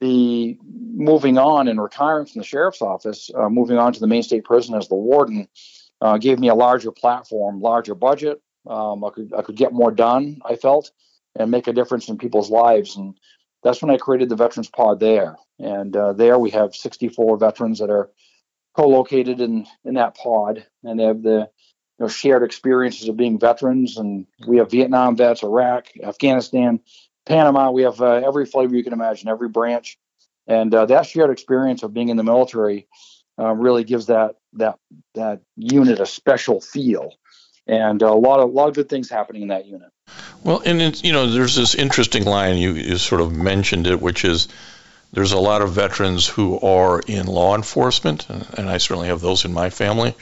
the 0.00 0.58
moving 0.62 1.38
on 1.38 1.68
and 1.68 1.80
retiring 1.80 2.26
from 2.26 2.40
the 2.40 2.46
sheriff's 2.46 2.82
office, 2.82 3.30
uh, 3.34 3.48
moving 3.48 3.78
on 3.78 3.92
to 3.92 4.00
the 4.00 4.06
Maine 4.06 4.22
State 4.22 4.44
Prison 4.44 4.74
as 4.74 4.88
the 4.88 4.94
warden, 4.94 5.48
uh, 6.00 6.18
gave 6.18 6.38
me 6.38 6.48
a 6.48 6.54
larger 6.54 6.92
platform, 6.92 7.60
larger 7.60 7.94
budget. 7.94 8.40
Um, 8.66 9.04
I 9.04 9.10
could 9.10 9.32
I 9.36 9.42
could 9.42 9.56
get 9.56 9.72
more 9.72 9.90
done. 9.90 10.40
I 10.44 10.56
felt 10.56 10.90
and 11.38 11.50
make 11.50 11.66
a 11.66 11.72
difference 11.72 12.08
in 12.08 12.18
people's 12.18 12.50
lives, 12.50 12.96
and 12.96 13.18
that's 13.62 13.82
when 13.82 13.90
I 13.90 13.96
created 13.96 14.28
the 14.28 14.36
Veterans 14.36 14.68
Pod 14.68 15.00
there. 15.00 15.36
And 15.58 15.96
uh, 15.96 16.12
there 16.12 16.38
we 16.38 16.50
have 16.50 16.74
64 16.74 17.38
veterans 17.38 17.78
that 17.78 17.90
are 17.90 18.10
co-located 18.74 19.40
in 19.40 19.66
in 19.84 19.94
that 19.94 20.16
pod, 20.16 20.66
and 20.84 21.00
they 21.00 21.04
have 21.04 21.22
the 21.22 21.48
you 21.98 22.04
know, 22.04 22.08
shared 22.08 22.42
experiences 22.42 23.08
of 23.08 23.16
being 23.16 23.38
veterans. 23.38 23.96
And 23.96 24.26
we 24.46 24.58
have 24.58 24.70
Vietnam 24.70 25.16
vets, 25.16 25.42
Iraq, 25.42 25.88
Afghanistan, 26.02 26.80
Panama, 27.26 27.70
we 27.70 27.82
have 27.82 28.00
uh, 28.00 28.14
every 28.26 28.46
flavor 28.46 28.74
you 28.74 28.84
can 28.84 28.92
imagine, 28.92 29.28
every 29.28 29.48
branch, 29.48 29.98
and 30.46 30.74
uh, 30.74 30.86
that 30.86 31.06
shared 31.06 31.30
experience 31.30 31.82
of 31.82 31.92
being 31.92 32.08
in 32.08 32.16
the 32.16 32.22
military 32.22 32.86
uh, 33.38 33.52
really 33.52 33.84
gives 33.84 34.06
that 34.06 34.36
that 34.54 34.78
that 35.14 35.40
unit 35.56 36.00
a 36.00 36.06
special 36.06 36.60
feel, 36.60 37.12
and 37.66 38.00
a 38.02 38.14
lot 38.14 38.40
of 38.40 38.48
a 38.48 38.52
lot 38.52 38.68
of 38.68 38.74
good 38.74 38.88
things 38.88 39.10
happening 39.10 39.42
in 39.42 39.48
that 39.48 39.66
unit. 39.66 39.90
Well, 40.44 40.62
and 40.64 40.80
it's, 40.80 41.02
you 41.02 41.12
know, 41.12 41.26
there's 41.26 41.56
this 41.56 41.74
interesting 41.74 42.24
line 42.24 42.58
you, 42.58 42.72
you 42.74 42.96
sort 42.98 43.20
of 43.20 43.32
mentioned 43.32 43.88
it, 43.88 44.00
which 44.00 44.24
is 44.24 44.46
there's 45.12 45.32
a 45.32 45.38
lot 45.38 45.62
of 45.62 45.72
veterans 45.72 46.26
who 46.26 46.60
are 46.60 47.00
in 47.00 47.26
law 47.26 47.56
enforcement, 47.56 48.28
and 48.28 48.68
I 48.68 48.78
certainly 48.78 49.08
have 49.08 49.20
those 49.20 49.44
in 49.44 49.52
my 49.52 49.70
family, 49.70 50.14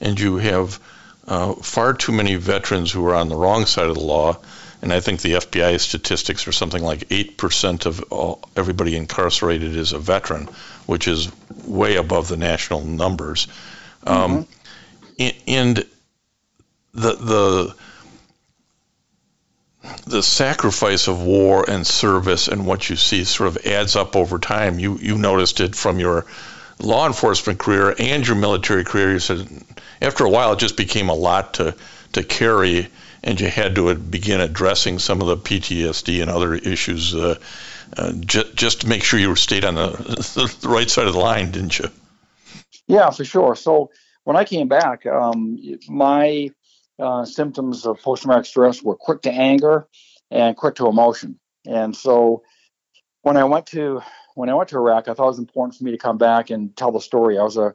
and 0.00 0.18
you 0.18 0.36
have 0.36 0.80
uh, 1.26 1.54
far 1.54 1.92
too 1.92 2.12
many 2.12 2.36
veterans 2.36 2.90
who 2.90 3.06
are 3.06 3.14
on 3.14 3.28
the 3.28 3.36
wrong 3.36 3.66
side 3.66 3.88
of 3.88 3.94
the 3.94 4.00
law 4.00 4.38
and 4.86 4.92
I 4.92 5.00
think 5.00 5.20
the 5.20 5.32
FBI 5.32 5.80
statistics 5.80 6.46
are 6.46 6.52
something 6.52 6.80
like 6.80 7.08
8% 7.08 7.86
of 7.86 8.04
all, 8.12 8.48
everybody 8.54 8.94
incarcerated 8.94 9.74
is 9.74 9.92
a 9.92 9.98
veteran, 9.98 10.48
which 10.86 11.08
is 11.08 11.28
way 11.64 11.96
above 11.96 12.28
the 12.28 12.36
national 12.36 12.82
numbers. 12.82 13.48
Um, 14.06 14.46
mm-hmm. 15.18 15.40
and 15.48 15.76
the, 16.94 17.12
the, 17.16 17.74
the 20.06 20.22
sacrifice 20.22 21.08
of 21.08 21.20
war 21.20 21.68
and 21.68 21.84
service 21.84 22.46
and 22.46 22.64
what 22.64 22.88
you 22.88 22.94
see 22.94 23.24
sort 23.24 23.48
of 23.48 23.66
adds 23.66 23.96
up 23.96 24.14
over 24.14 24.38
time. 24.38 24.78
You, 24.78 24.98
you 24.98 25.18
noticed 25.18 25.58
it 25.58 25.74
from 25.74 25.98
your 25.98 26.26
law 26.78 27.08
enforcement 27.08 27.58
career 27.58 27.92
and 27.98 28.24
your 28.24 28.36
military 28.36 28.84
career. 28.84 29.14
You 29.14 29.18
said 29.18 29.48
after 30.00 30.24
a 30.24 30.30
while 30.30 30.52
it 30.52 30.60
just 30.60 30.76
became 30.76 31.08
a 31.08 31.14
lot 31.14 31.54
to, 31.54 31.74
to 32.12 32.22
carry 32.22 32.86
and 33.26 33.40
you 33.40 33.50
had 33.50 33.74
to 33.74 33.92
begin 33.96 34.40
addressing 34.40 35.00
some 35.00 35.20
of 35.20 35.26
the 35.26 35.36
PTSD 35.36 36.22
and 36.22 36.30
other 36.30 36.54
issues 36.54 37.12
uh, 37.12 37.36
uh, 37.96 38.12
just 38.12 38.82
to 38.82 38.88
make 38.88 39.02
sure 39.02 39.18
you 39.18 39.34
stayed 39.34 39.64
on 39.64 39.74
the, 39.74 39.88
the, 40.62 40.68
right 40.68 40.88
side 40.88 41.08
of 41.08 41.12
the 41.12 41.18
line, 41.18 41.50
didn't 41.50 41.76
you? 41.76 41.90
Yeah, 42.86 43.10
for 43.10 43.24
sure. 43.24 43.56
So 43.56 43.90
when 44.22 44.36
I 44.36 44.44
came 44.44 44.68
back, 44.68 45.06
um, 45.06 45.58
my 45.88 46.50
uh, 47.00 47.24
symptoms 47.24 47.84
of 47.84 48.00
post-traumatic 48.00 48.46
stress 48.46 48.80
were 48.80 48.94
quick 48.94 49.22
to 49.22 49.32
anger 49.32 49.88
and 50.30 50.56
quick 50.56 50.76
to 50.76 50.86
emotion. 50.86 51.40
And 51.66 51.96
so 51.96 52.44
when 53.22 53.36
I 53.36 53.44
went 53.44 53.66
to 53.66 54.02
when 54.36 54.50
I 54.50 54.54
went 54.54 54.68
to 54.68 54.76
Iraq, 54.76 55.08
I 55.08 55.14
thought 55.14 55.24
it 55.24 55.28
was 55.28 55.38
important 55.38 55.76
for 55.76 55.84
me 55.84 55.90
to 55.92 55.98
come 55.98 56.18
back 56.18 56.50
and 56.50 56.76
tell 56.76 56.92
the 56.92 57.00
story. 57.00 57.38
I 57.38 57.42
was 57.42 57.56
a 57.56 57.74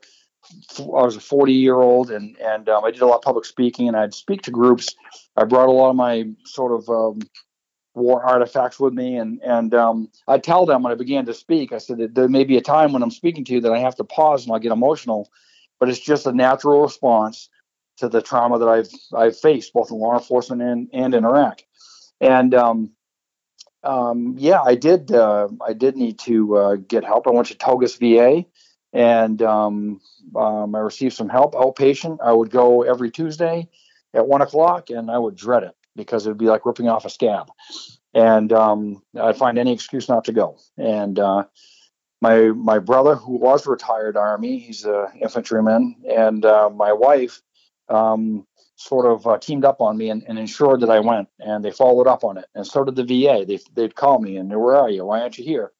I 0.79 0.83
was 0.83 1.15
a 1.15 1.21
40 1.21 1.53
year 1.53 1.75
old, 1.75 2.11
and 2.11 2.37
and 2.39 2.67
um, 2.69 2.83
I 2.83 2.91
did 2.91 3.01
a 3.01 3.05
lot 3.05 3.17
of 3.17 3.21
public 3.21 3.45
speaking, 3.45 3.87
and 3.87 3.97
I'd 3.97 4.13
speak 4.13 4.41
to 4.43 4.51
groups. 4.51 4.95
I 5.37 5.45
brought 5.45 5.69
a 5.69 5.71
lot 5.71 5.89
of 5.89 5.95
my 5.95 6.29
sort 6.45 6.71
of 6.73 6.89
um, 6.89 7.19
war 7.93 8.23
artifacts 8.23 8.79
with 8.79 8.93
me, 8.93 9.17
and 9.17 9.41
and 9.43 9.73
um, 9.73 10.09
I 10.27 10.39
tell 10.39 10.65
them 10.65 10.83
when 10.83 10.91
I 10.91 10.95
began 10.95 11.25
to 11.27 11.33
speak, 11.33 11.71
I 11.71 11.77
said 11.77 12.15
there 12.15 12.27
may 12.27 12.43
be 12.43 12.57
a 12.57 12.61
time 12.61 12.93
when 12.93 13.03
I'm 13.03 13.11
speaking 13.11 13.45
to 13.45 13.53
you 13.53 13.61
that 13.61 13.71
I 13.71 13.79
have 13.79 13.95
to 13.95 14.03
pause 14.03 14.45
and 14.45 14.55
I 14.55 14.59
get 14.59 14.71
emotional, 14.71 15.29
but 15.79 15.89
it's 15.89 15.99
just 15.99 16.25
a 16.27 16.31
natural 16.31 16.81
response 16.81 17.49
to 17.97 18.09
the 18.09 18.21
trauma 18.21 18.59
that 18.59 18.69
I've 18.69 18.89
I've 19.13 19.37
faced 19.37 19.73
both 19.73 19.91
in 19.91 19.97
law 19.97 20.17
enforcement 20.17 20.61
and 20.61 20.89
and 20.93 21.13
in 21.13 21.25
Iraq, 21.25 21.61
and 22.19 22.53
um, 22.53 22.91
um, 23.83 24.35
yeah, 24.37 24.61
I 24.61 24.75
did 24.75 25.11
uh, 25.11 25.49
I 25.65 25.73
did 25.73 25.97
need 25.97 26.19
to 26.19 26.57
uh, 26.57 26.75
get 26.75 27.03
help. 27.03 27.27
I 27.27 27.31
went 27.31 27.47
to 27.47 27.55
Togus 27.55 27.97
VA, 27.97 28.45
and 28.93 29.41
um, 29.41 30.01
um, 30.35 30.75
I 30.75 30.79
received 30.79 31.15
some 31.15 31.29
help 31.29 31.53
outpatient. 31.53 32.19
I 32.23 32.31
would 32.31 32.49
go 32.49 32.83
every 32.83 33.11
Tuesday 33.11 33.69
at 34.13 34.27
one 34.27 34.41
o'clock, 34.41 34.89
and 34.89 35.09
I 35.09 35.17
would 35.17 35.35
dread 35.35 35.63
it 35.63 35.75
because 35.95 36.25
it 36.25 36.29
would 36.29 36.37
be 36.37 36.45
like 36.45 36.65
ripping 36.65 36.89
off 36.89 37.05
a 37.05 37.09
scab. 37.09 37.49
And 38.13 38.51
um, 38.51 39.01
I'd 39.19 39.37
find 39.37 39.57
any 39.57 39.73
excuse 39.73 40.09
not 40.09 40.25
to 40.25 40.33
go. 40.33 40.57
And 40.77 41.17
uh, 41.17 41.45
my 42.21 42.47
my 42.47 42.79
brother, 42.79 43.15
who 43.15 43.37
was 43.37 43.65
retired 43.65 44.17
Army, 44.17 44.59
he's 44.59 44.83
an 44.83 45.07
infantryman, 45.21 45.95
and 46.09 46.45
uh, 46.45 46.69
my 46.69 46.91
wife 46.93 47.41
um, 47.87 48.45
sort 48.75 49.05
of 49.05 49.27
uh, 49.27 49.37
teamed 49.37 49.65
up 49.65 49.81
on 49.81 49.97
me 49.97 50.09
and, 50.09 50.23
and, 50.27 50.39
ensured 50.39 50.81
that 50.81 50.89
I 50.89 50.99
went. 50.99 51.27
And 51.39 51.63
they 51.63 51.71
followed 51.71 52.07
up 52.07 52.23
on 52.23 52.37
it. 52.37 52.45
And 52.55 52.65
so 52.65 52.83
did 52.83 52.95
the 52.95 53.03
VA. 53.03 53.45
They, 53.45 53.59
they'd 53.75 53.95
call 53.95 54.19
me 54.19 54.37
and, 54.37 54.49
where 54.49 54.75
are 54.75 54.89
you? 54.89 55.05
Why 55.05 55.21
aren't 55.21 55.37
you 55.37 55.43
here? 55.43 55.71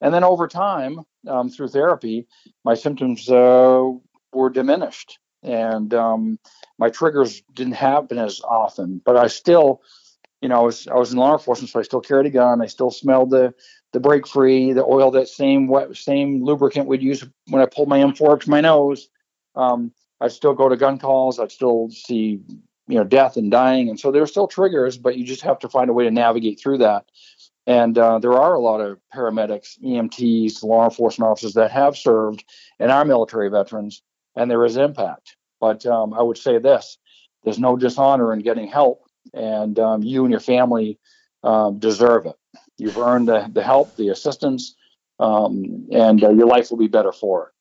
And 0.00 0.14
then 0.14 0.24
over 0.24 0.46
time, 0.46 1.00
um, 1.26 1.50
through 1.50 1.68
therapy, 1.68 2.26
my 2.64 2.74
symptoms 2.74 3.28
uh, 3.28 3.90
were 4.32 4.50
diminished 4.50 5.18
and 5.42 5.92
um, 5.94 6.38
my 6.78 6.90
triggers 6.90 7.42
didn't 7.54 7.74
happen 7.74 8.18
as 8.18 8.40
often. 8.40 9.00
But 9.04 9.16
I 9.16 9.28
still, 9.28 9.82
you 10.40 10.48
know, 10.48 10.56
I 10.56 10.62
was 10.62 10.88
I 10.88 10.94
was 10.94 11.12
in 11.12 11.18
law 11.18 11.32
enforcement, 11.32 11.70
so 11.70 11.80
I 11.80 11.82
still 11.82 12.00
carried 12.00 12.26
a 12.26 12.30
gun. 12.30 12.62
I 12.62 12.66
still 12.66 12.90
smelled 12.90 13.30
the 13.30 13.54
the 13.92 14.00
Break 14.00 14.26
Free, 14.26 14.72
the 14.72 14.84
oil, 14.84 15.10
that 15.12 15.28
same 15.28 15.66
wet, 15.66 15.96
same 15.96 16.44
lubricant 16.44 16.88
we'd 16.88 17.02
use 17.02 17.24
when 17.48 17.62
I 17.62 17.66
pulled 17.66 17.88
my 17.88 17.98
M4 17.98 18.34
up 18.34 18.40
to 18.42 18.50
my 18.50 18.60
nose. 18.60 19.08
Um, 19.54 19.92
I'd 20.20 20.32
still 20.32 20.54
go 20.54 20.68
to 20.68 20.76
gun 20.76 20.98
calls. 20.98 21.38
I'd 21.38 21.52
still 21.52 21.88
see, 21.90 22.40
you 22.88 22.98
know, 22.98 23.04
death 23.04 23.36
and 23.36 23.50
dying, 23.50 23.88
and 23.88 23.98
so 23.98 24.10
there 24.10 24.22
are 24.22 24.26
still 24.26 24.48
triggers, 24.48 24.98
but 24.98 25.16
you 25.16 25.24
just 25.24 25.42
have 25.42 25.60
to 25.60 25.68
find 25.68 25.88
a 25.90 25.92
way 25.92 26.04
to 26.04 26.10
navigate 26.10 26.60
through 26.60 26.78
that. 26.78 27.06
And 27.68 27.98
uh, 27.98 28.18
there 28.18 28.32
are 28.32 28.54
a 28.54 28.60
lot 28.60 28.80
of 28.80 28.98
paramedics, 29.14 29.78
EMTs, 29.84 30.64
law 30.64 30.84
enforcement 30.84 31.30
officers 31.30 31.52
that 31.52 31.70
have 31.70 31.98
served 31.98 32.42
and 32.78 32.90
are 32.90 33.04
military 33.04 33.50
veterans 33.50 34.02
and 34.34 34.50
there 34.50 34.64
is 34.64 34.78
impact. 34.78 35.36
But 35.60 35.84
um, 35.84 36.14
I 36.14 36.22
would 36.22 36.38
say 36.38 36.56
this 36.56 36.96
there's 37.44 37.58
no 37.58 37.76
dishonor 37.76 38.32
in 38.32 38.38
getting 38.38 38.68
help, 38.68 39.04
and 39.34 39.78
um, 39.78 40.02
you 40.02 40.24
and 40.24 40.30
your 40.30 40.40
family 40.40 40.98
um, 41.44 41.78
deserve 41.78 42.24
it. 42.24 42.36
You've 42.78 42.96
earned 42.96 43.28
the, 43.28 43.50
the 43.52 43.62
help, 43.62 43.96
the 43.96 44.08
assistance, 44.08 44.74
um, 45.20 45.88
and 45.92 46.24
uh, 46.24 46.30
your 46.30 46.46
life 46.46 46.70
will 46.70 46.78
be 46.78 46.86
better 46.86 47.12
for 47.12 47.48
it. 47.48 47.52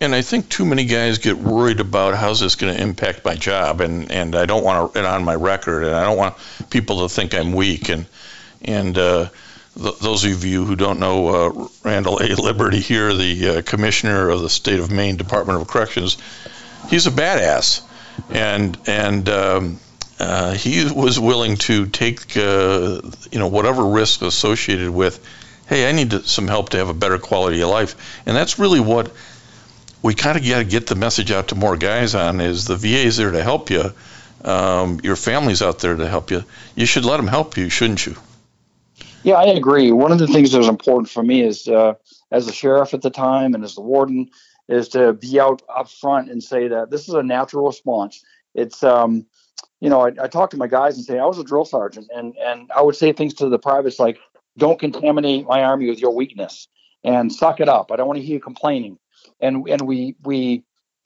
And 0.00 0.14
I 0.14 0.22
think 0.22 0.48
too 0.48 0.66
many 0.66 0.84
guys 0.84 1.18
get 1.18 1.38
worried 1.38 1.80
about 1.80 2.14
how's 2.14 2.40
this 2.40 2.54
going 2.54 2.76
to 2.76 2.82
impact 2.82 3.24
my 3.24 3.34
job, 3.34 3.80
and, 3.80 4.10
and 4.12 4.36
I 4.36 4.44
don't 4.44 4.62
want 4.62 4.94
it 4.94 5.04
on 5.06 5.24
my 5.24 5.34
record, 5.34 5.84
and 5.84 5.94
I 5.94 6.04
don't 6.04 6.18
want 6.18 6.36
people 6.68 7.00
to 7.00 7.08
think 7.08 7.34
I'm 7.34 7.52
weak. 7.52 7.88
And 7.88 8.06
and 8.62 8.96
uh, 8.96 9.28
th- 9.80 9.98
those 9.98 10.24
of 10.24 10.44
you 10.44 10.64
who 10.64 10.76
don't 10.76 11.00
know 11.00 11.28
uh, 11.28 11.68
Randall 11.84 12.18
A. 12.22 12.34
Liberty 12.34 12.80
here, 12.80 13.14
the 13.14 13.48
uh, 13.48 13.62
commissioner 13.62 14.28
of 14.28 14.42
the 14.42 14.50
state 14.50 14.80
of 14.80 14.90
Maine 14.90 15.16
Department 15.16 15.60
of 15.60 15.68
Corrections, 15.68 16.16
he's 16.88 17.06
a 17.06 17.10
badass, 17.10 17.82
and 18.30 18.78
and 18.86 19.28
um, 19.28 19.80
uh, 20.18 20.52
he 20.54 20.84
was 20.90 21.18
willing 21.20 21.56
to 21.56 21.86
take 21.86 22.36
uh, 22.36 23.00
you 23.30 23.38
know 23.38 23.48
whatever 23.48 23.84
risk 23.84 24.22
associated 24.22 24.90
with. 24.90 25.24
Hey, 25.66 25.86
I 25.86 25.92
need 25.92 26.10
to, 26.10 26.22
some 26.22 26.48
help 26.48 26.70
to 26.70 26.78
have 26.78 26.88
a 26.88 26.94
better 26.94 27.18
quality 27.18 27.60
of 27.60 27.68
life, 27.68 28.22
and 28.26 28.34
that's 28.34 28.58
really 28.58 28.80
what 28.80 29.12
we 30.02 30.14
kind 30.14 30.38
of 30.38 30.44
got 30.44 30.58
to 30.58 30.64
get 30.64 30.86
the 30.86 30.94
message 30.94 31.30
out 31.30 31.48
to 31.48 31.54
more 31.54 31.76
guys 31.76 32.14
on. 32.14 32.40
Is 32.40 32.64
the 32.64 32.76
VA 32.76 33.04
is 33.04 33.16
there 33.16 33.30
to 33.30 33.42
help 33.42 33.70
you? 33.70 33.92
Um, 34.44 35.00
your 35.02 35.16
family's 35.16 35.62
out 35.62 35.80
there 35.80 35.96
to 35.96 36.08
help 36.08 36.30
you. 36.30 36.44
You 36.74 36.86
should 36.86 37.04
let 37.04 37.16
them 37.16 37.26
help 37.26 37.56
you, 37.56 37.68
shouldn't 37.68 38.06
you? 38.06 38.16
Yeah, 39.24 39.34
I 39.34 39.46
agree. 39.46 39.90
One 39.90 40.12
of 40.12 40.18
the 40.18 40.26
things 40.26 40.52
that 40.52 40.58
was 40.58 40.68
important 40.68 41.10
for 41.10 41.22
me 41.22 41.42
is, 41.42 41.68
uh, 41.68 41.94
as 42.30 42.46
a 42.48 42.52
sheriff 42.52 42.94
at 42.94 43.02
the 43.02 43.10
time 43.10 43.54
and 43.54 43.64
as 43.64 43.74
the 43.74 43.80
warden, 43.80 44.30
is 44.68 44.88
to 44.90 45.14
be 45.14 45.40
out 45.40 45.62
up 45.74 45.88
front 45.88 46.30
and 46.30 46.42
say 46.42 46.68
that 46.68 46.90
this 46.90 47.08
is 47.08 47.14
a 47.14 47.22
natural 47.22 47.66
response. 47.66 48.22
It's, 48.54 48.82
um, 48.82 49.26
you 49.80 49.90
know, 49.90 50.06
I, 50.06 50.12
I 50.22 50.28
talk 50.28 50.50
to 50.50 50.56
my 50.56 50.66
guys 50.66 50.96
and 50.96 51.04
say 51.04 51.18
I 51.18 51.24
was 51.26 51.38
a 51.38 51.44
drill 51.44 51.64
sergeant, 51.64 52.08
and 52.14 52.36
and 52.38 52.70
I 52.74 52.82
would 52.82 52.96
say 52.96 53.12
things 53.12 53.34
to 53.34 53.48
the 53.48 53.58
privates 53.58 53.98
like, 53.98 54.18
"Don't 54.56 54.78
contaminate 54.78 55.46
my 55.46 55.62
army 55.62 55.88
with 55.88 56.00
your 56.00 56.14
weakness, 56.14 56.68
and 57.04 57.32
suck 57.32 57.60
it 57.60 57.68
up. 57.68 57.90
I 57.90 57.96
don't 57.96 58.06
want 58.06 58.18
to 58.18 58.24
hear 58.24 58.34
you 58.34 58.40
complaining." 58.40 58.98
And 59.40 59.66
and 59.68 59.82
we 59.82 60.16
we 60.24 60.64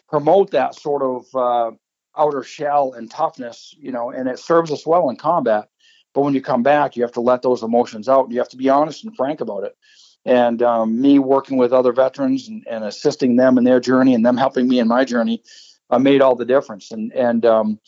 promote 0.08 0.50
that 0.50 0.74
sort 0.74 1.02
of 1.02 1.34
uh, 1.34 1.76
outer 2.16 2.42
shell 2.42 2.92
and 2.92 3.10
toughness, 3.10 3.74
you 3.78 3.92
know, 3.92 4.10
and 4.10 4.28
it 4.28 4.38
serves 4.38 4.70
us 4.70 4.86
well 4.86 5.08
in 5.08 5.16
combat. 5.16 5.68
But 6.14 6.22
when 6.22 6.34
you 6.34 6.42
come 6.42 6.62
back, 6.62 6.96
you 6.96 7.02
have 7.02 7.12
to 7.12 7.20
let 7.20 7.42
those 7.42 7.62
emotions 7.62 8.08
out. 8.08 8.30
You 8.30 8.38
have 8.38 8.48
to 8.50 8.56
be 8.56 8.68
honest 8.68 9.04
and 9.04 9.16
frank 9.16 9.40
about 9.40 9.64
it. 9.64 9.76
And 10.24 10.62
um, 10.62 11.00
me 11.00 11.18
working 11.18 11.56
with 11.56 11.72
other 11.72 11.92
veterans 11.92 12.48
and, 12.48 12.64
and, 12.70 12.84
assisting 12.84 13.36
them 13.36 13.58
in 13.58 13.64
their 13.64 13.80
journey 13.80 14.14
and 14.14 14.24
them 14.24 14.36
helping 14.36 14.68
me 14.68 14.78
in 14.78 14.86
my 14.86 15.04
journey 15.04 15.42
uh, 15.90 15.98
made 15.98 16.22
all 16.22 16.36
the 16.36 16.44
difference. 16.44 16.92
And 16.92 17.12
and 17.12 17.44
um, 17.44 17.80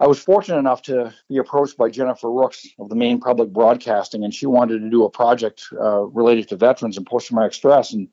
I 0.00 0.08
was 0.08 0.18
fortunate 0.18 0.58
enough 0.58 0.82
to 0.82 1.14
be 1.28 1.36
approached 1.36 1.76
by 1.76 1.88
Jennifer 1.88 2.28
Rooks 2.28 2.66
of 2.80 2.88
the 2.88 2.96
Maine 2.96 3.20
Public 3.20 3.52
Broadcasting, 3.52 4.24
and 4.24 4.34
she 4.34 4.46
wanted 4.46 4.80
to 4.80 4.90
do 4.90 5.04
a 5.04 5.10
project 5.10 5.64
uh, 5.80 6.00
related 6.00 6.48
to 6.48 6.56
veterans 6.56 6.96
and 6.96 7.06
post-traumatic 7.06 7.54
stress. 7.54 7.92
And 7.92 8.08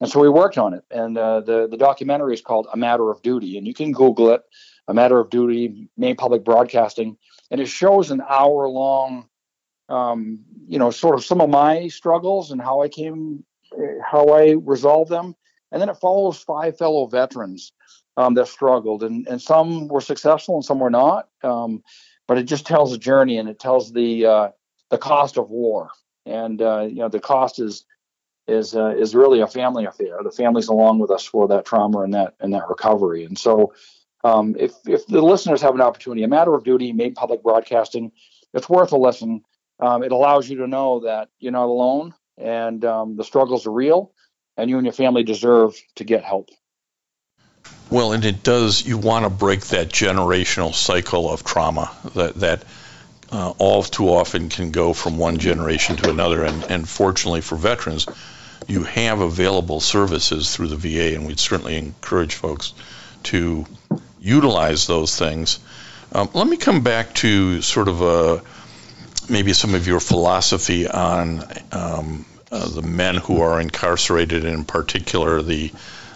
and 0.00 0.10
so 0.10 0.20
we 0.20 0.30
worked 0.30 0.56
on 0.56 0.72
it. 0.72 0.84
And 0.90 1.18
uh, 1.18 1.40
the 1.40 1.68
the 1.68 1.76
documentary 1.76 2.32
is 2.32 2.40
called 2.40 2.66
A 2.72 2.76
Matter 2.78 3.10
of 3.10 3.20
Duty, 3.20 3.58
and 3.58 3.66
you 3.66 3.74
can 3.74 3.92
Google 3.92 4.30
it. 4.30 4.42
A 4.88 4.94
Matter 4.94 5.18
of 5.18 5.28
Duty, 5.28 5.90
Maine 5.98 6.16
Public 6.16 6.44
Broadcasting, 6.44 7.18
and 7.50 7.60
it 7.60 7.68
shows 7.68 8.10
an 8.10 8.22
hour 8.28 8.68
long 8.68 9.28
um, 9.88 10.40
you 10.66 10.78
know, 10.78 10.90
sort 10.90 11.14
of 11.14 11.24
some 11.24 11.40
of 11.40 11.50
my 11.50 11.88
struggles 11.88 12.50
and 12.50 12.60
how 12.60 12.82
I 12.82 12.88
came, 12.88 13.44
how 14.04 14.28
I 14.28 14.56
resolved 14.62 15.10
them. 15.10 15.34
And 15.72 15.80
then 15.80 15.88
it 15.88 15.96
follows 15.96 16.38
five 16.38 16.78
fellow 16.78 17.06
veterans 17.06 17.72
um, 18.16 18.34
that 18.34 18.48
struggled, 18.48 19.02
and, 19.02 19.26
and 19.28 19.42
some 19.42 19.88
were 19.88 20.00
successful 20.00 20.54
and 20.54 20.64
some 20.64 20.78
were 20.78 20.90
not. 20.90 21.28
Um, 21.42 21.82
but 22.26 22.38
it 22.38 22.44
just 22.44 22.66
tells 22.66 22.92
a 22.92 22.98
journey 22.98 23.38
and 23.38 23.48
it 23.48 23.58
tells 23.58 23.92
the 23.92 24.26
uh, 24.26 24.48
the 24.90 24.98
cost 24.98 25.36
of 25.36 25.50
war. 25.50 25.90
And 26.24 26.62
uh, 26.62 26.86
you 26.88 26.96
know, 26.96 27.08
the 27.08 27.20
cost 27.20 27.58
is 27.58 27.84
is 28.48 28.74
uh, 28.74 28.94
is 28.96 29.14
really 29.14 29.40
a 29.40 29.46
family 29.46 29.84
affair. 29.84 30.18
The 30.22 30.30
family's 30.30 30.68
along 30.68 30.98
with 30.98 31.10
us 31.10 31.24
for 31.24 31.46
that 31.48 31.66
trauma 31.66 32.00
and 32.00 32.14
that 32.14 32.34
and 32.40 32.54
that 32.54 32.68
recovery. 32.68 33.24
And 33.24 33.38
so, 33.38 33.74
um, 34.26 34.56
if 34.58 34.72
if 34.86 35.06
the 35.06 35.22
listeners 35.22 35.62
have 35.62 35.74
an 35.74 35.80
opportunity, 35.80 36.22
a 36.22 36.28
matter 36.28 36.54
of 36.54 36.64
duty, 36.64 36.92
Maine 36.92 37.14
public 37.14 37.42
broadcasting, 37.42 38.12
it's 38.52 38.68
worth 38.68 38.92
a 38.92 38.96
listen 38.96 39.42
um, 39.78 40.02
it 40.02 40.12
allows 40.12 40.48
you 40.48 40.58
to 40.58 40.66
know 40.66 41.00
that 41.00 41.28
you're 41.38 41.52
not 41.52 41.66
alone 41.66 42.14
and 42.38 42.84
um, 42.84 43.16
the 43.16 43.24
struggles 43.24 43.66
are 43.66 43.72
real 43.72 44.12
and 44.56 44.70
you 44.70 44.78
and 44.78 44.86
your 44.86 44.92
family 44.92 45.22
deserve 45.22 45.76
to 45.96 46.04
get 46.04 46.24
help. 46.24 46.50
Well, 47.90 48.12
and 48.12 48.24
it 48.24 48.42
does, 48.42 48.86
you 48.86 48.98
want 48.98 49.24
to 49.24 49.30
break 49.30 49.66
that 49.66 49.88
generational 49.88 50.74
cycle 50.74 51.30
of 51.30 51.44
trauma 51.44 51.90
that, 52.14 52.34
that 52.36 52.64
uh, 53.30 53.52
all 53.58 53.82
too 53.82 54.08
often 54.08 54.48
can 54.48 54.70
go 54.70 54.92
from 54.92 55.18
one 55.18 55.38
generation 55.38 55.96
to 55.96 56.10
another. 56.10 56.44
And, 56.44 56.64
and 56.64 56.88
fortunately 56.88 57.42
for 57.42 57.56
veterans, 57.56 58.06
you 58.66 58.84
have 58.84 59.20
available 59.20 59.80
services 59.80 60.54
through 60.54 60.68
the 60.68 60.76
VA, 60.76 61.14
and 61.14 61.26
we'd 61.26 61.38
certainly 61.38 61.76
encourage 61.76 62.34
folks 62.34 62.72
to 63.24 63.66
utilize 64.26 64.86
those 64.86 65.16
things. 65.16 65.60
Um, 66.12 66.28
let 66.34 66.46
me 66.46 66.56
come 66.56 66.82
back 66.82 67.14
to 67.16 67.62
sort 67.62 67.88
of 67.88 68.02
a 68.02 68.42
maybe 69.28 69.52
some 69.52 69.74
of 69.74 69.86
your 69.86 70.00
philosophy 70.00 70.88
on 70.88 71.42
um, 71.72 72.26
uh, 72.50 72.68
the 72.68 72.82
men 72.82 73.16
who 73.16 73.40
are 73.42 73.60
incarcerated, 73.60 74.44
and 74.44 74.54
in 74.54 74.64
particular 74.64 75.42
the 75.42 75.72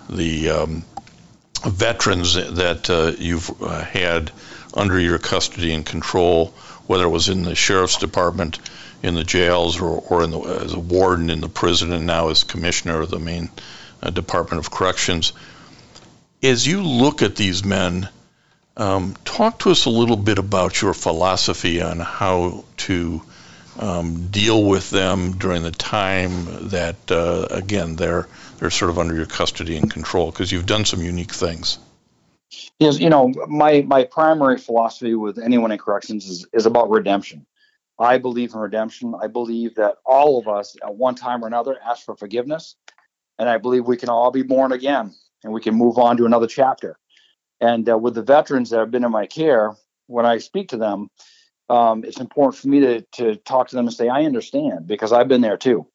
the 0.09 0.51
um, 0.51 0.85
veterans 1.65 2.35
that 2.35 2.91
uh, 2.91 3.13
you've 3.19 3.63
uh, 3.63 3.85
had 3.85 4.33
under 4.75 4.99
your 4.99 5.19
custody 5.19 5.73
and 5.73 5.85
control, 5.85 6.47
whether 6.87 7.05
it 7.05 7.11
was 7.11 7.29
in 7.29 7.43
the 7.43 7.55
sheriff's 7.55 7.99
department, 7.99 8.59
in 9.03 9.15
the 9.15 9.25
jails, 9.25 9.81
or, 9.81 10.03
or 10.09 10.27
the, 10.27 10.41
as 10.41 10.73
a 10.73 10.79
warden 10.79 11.31
in 11.31 11.41
the 11.41 11.49
prison, 11.49 11.93
and 11.93 12.07
now 12.07 12.29
as 12.29 12.45
commissioner 12.45 13.01
of 13.01 13.11
the 13.11 13.19
Maine 13.19 13.51
uh, 14.03 14.11
Department 14.11 14.65
of 14.65 14.71
Corrections. 14.71 15.33
As 16.43 16.67
you 16.67 16.83
look 16.83 17.21
at 17.21 17.37
these 17.37 17.65
men, 17.65 18.09
um, 18.77 19.15
talk 19.27 19.59
to 19.61 19.71
us 19.71 19.85
a 19.85 19.91
little 19.91 20.17
bit 20.17 20.39
about 20.39 20.81
your 20.81 20.95
philosophy 20.95 21.83
on 21.83 21.99
how 21.99 22.65
to 22.79 23.21
um, 23.79 24.29
deal 24.29 24.65
with 24.65 24.89
them 24.89 25.33
during 25.33 25.63
the 25.63 25.71
time 25.71 26.69
that, 26.71 26.97
uh, 27.11 27.47
again, 27.51 27.97
they're 27.97 28.27
they're 28.59 28.71
sort 28.71 28.91
of 28.91 28.99
under 28.99 29.15
your 29.15 29.27
custody 29.27 29.77
and 29.77 29.91
control? 29.91 30.31
Because 30.31 30.51
you've 30.51 30.67
done 30.67 30.85
some 30.87 31.03
unique 31.03 31.33
things. 31.33 31.79
Yes, 32.79 32.99
you 32.99 33.11
know, 33.11 33.33
my 33.49 33.83
my 33.83 34.05
primary 34.05 34.59
philosophy 34.59 35.15
with 35.15 35.39
anyone 35.39 35.73
in 35.73 35.79
corrections 35.79 36.27
is 36.27 36.47
is 36.55 36.65
about 36.65 36.89
redemption. 36.91 37.47
I 37.99 38.17
believe 38.17 38.55
in 38.55 38.61
redemption. 38.61 39.15
I 39.21 39.27
believe 39.27 39.75
that 39.75 39.97
all 40.07 40.39
of 40.39 40.49
us, 40.49 40.75
at 40.83 40.95
one 40.95 41.17
time 41.17 41.45
or 41.45 41.47
another, 41.47 41.77
ask 41.85 42.07
for 42.07 42.17
forgiveness, 42.17 42.77
and 43.39 43.47
I 43.47 43.59
believe 43.59 43.87
we 43.87 43.99
can 43.99 44.09
all 44.09 44.31
be 44.31 44.43
born 44.43 44.73
again 44.73 45.15
and 45.45 45.53
we 45.53 45.61
can 45.61 45.75
move 45.75 45.99
on 45.99 46.17
to 46.17 46.27
another 46.27 46.47
chapter. 46.47 46.99
And 47.61 47.89
uh, 47.89 47.99
with 47.99 48.15
the 48.15 48.23
veterans 48.23 48.71
that 48.71 48.79
have 48.79 48.91
been 48.91 49.05
in 49.05 49.11
my 49.11 49.27
care, 49.27 49.75
when 50.07 50.27
I 50.27 50.39
speak 50.39 50.69
to 50.71 50.77
them, 50.77 51.11
um, 51.69 52.05
it's 52.05 52.21
important 52.21 52.61
for 52.61 52.69
me 52.69 52.81
to 52.81 53.01
to 53.13 53.37
talk 53.37 53.69
to 53.69 53.77
them 53.77 53.87
and 53.87 53.95
say 53.95 54.09
I 54.09 54.25
understand 54.25 54.87
because 54.87 55.13
I've 55.13 55.29
been 55.29 55.41
there 55.41 55.57
too, 55.57 55.87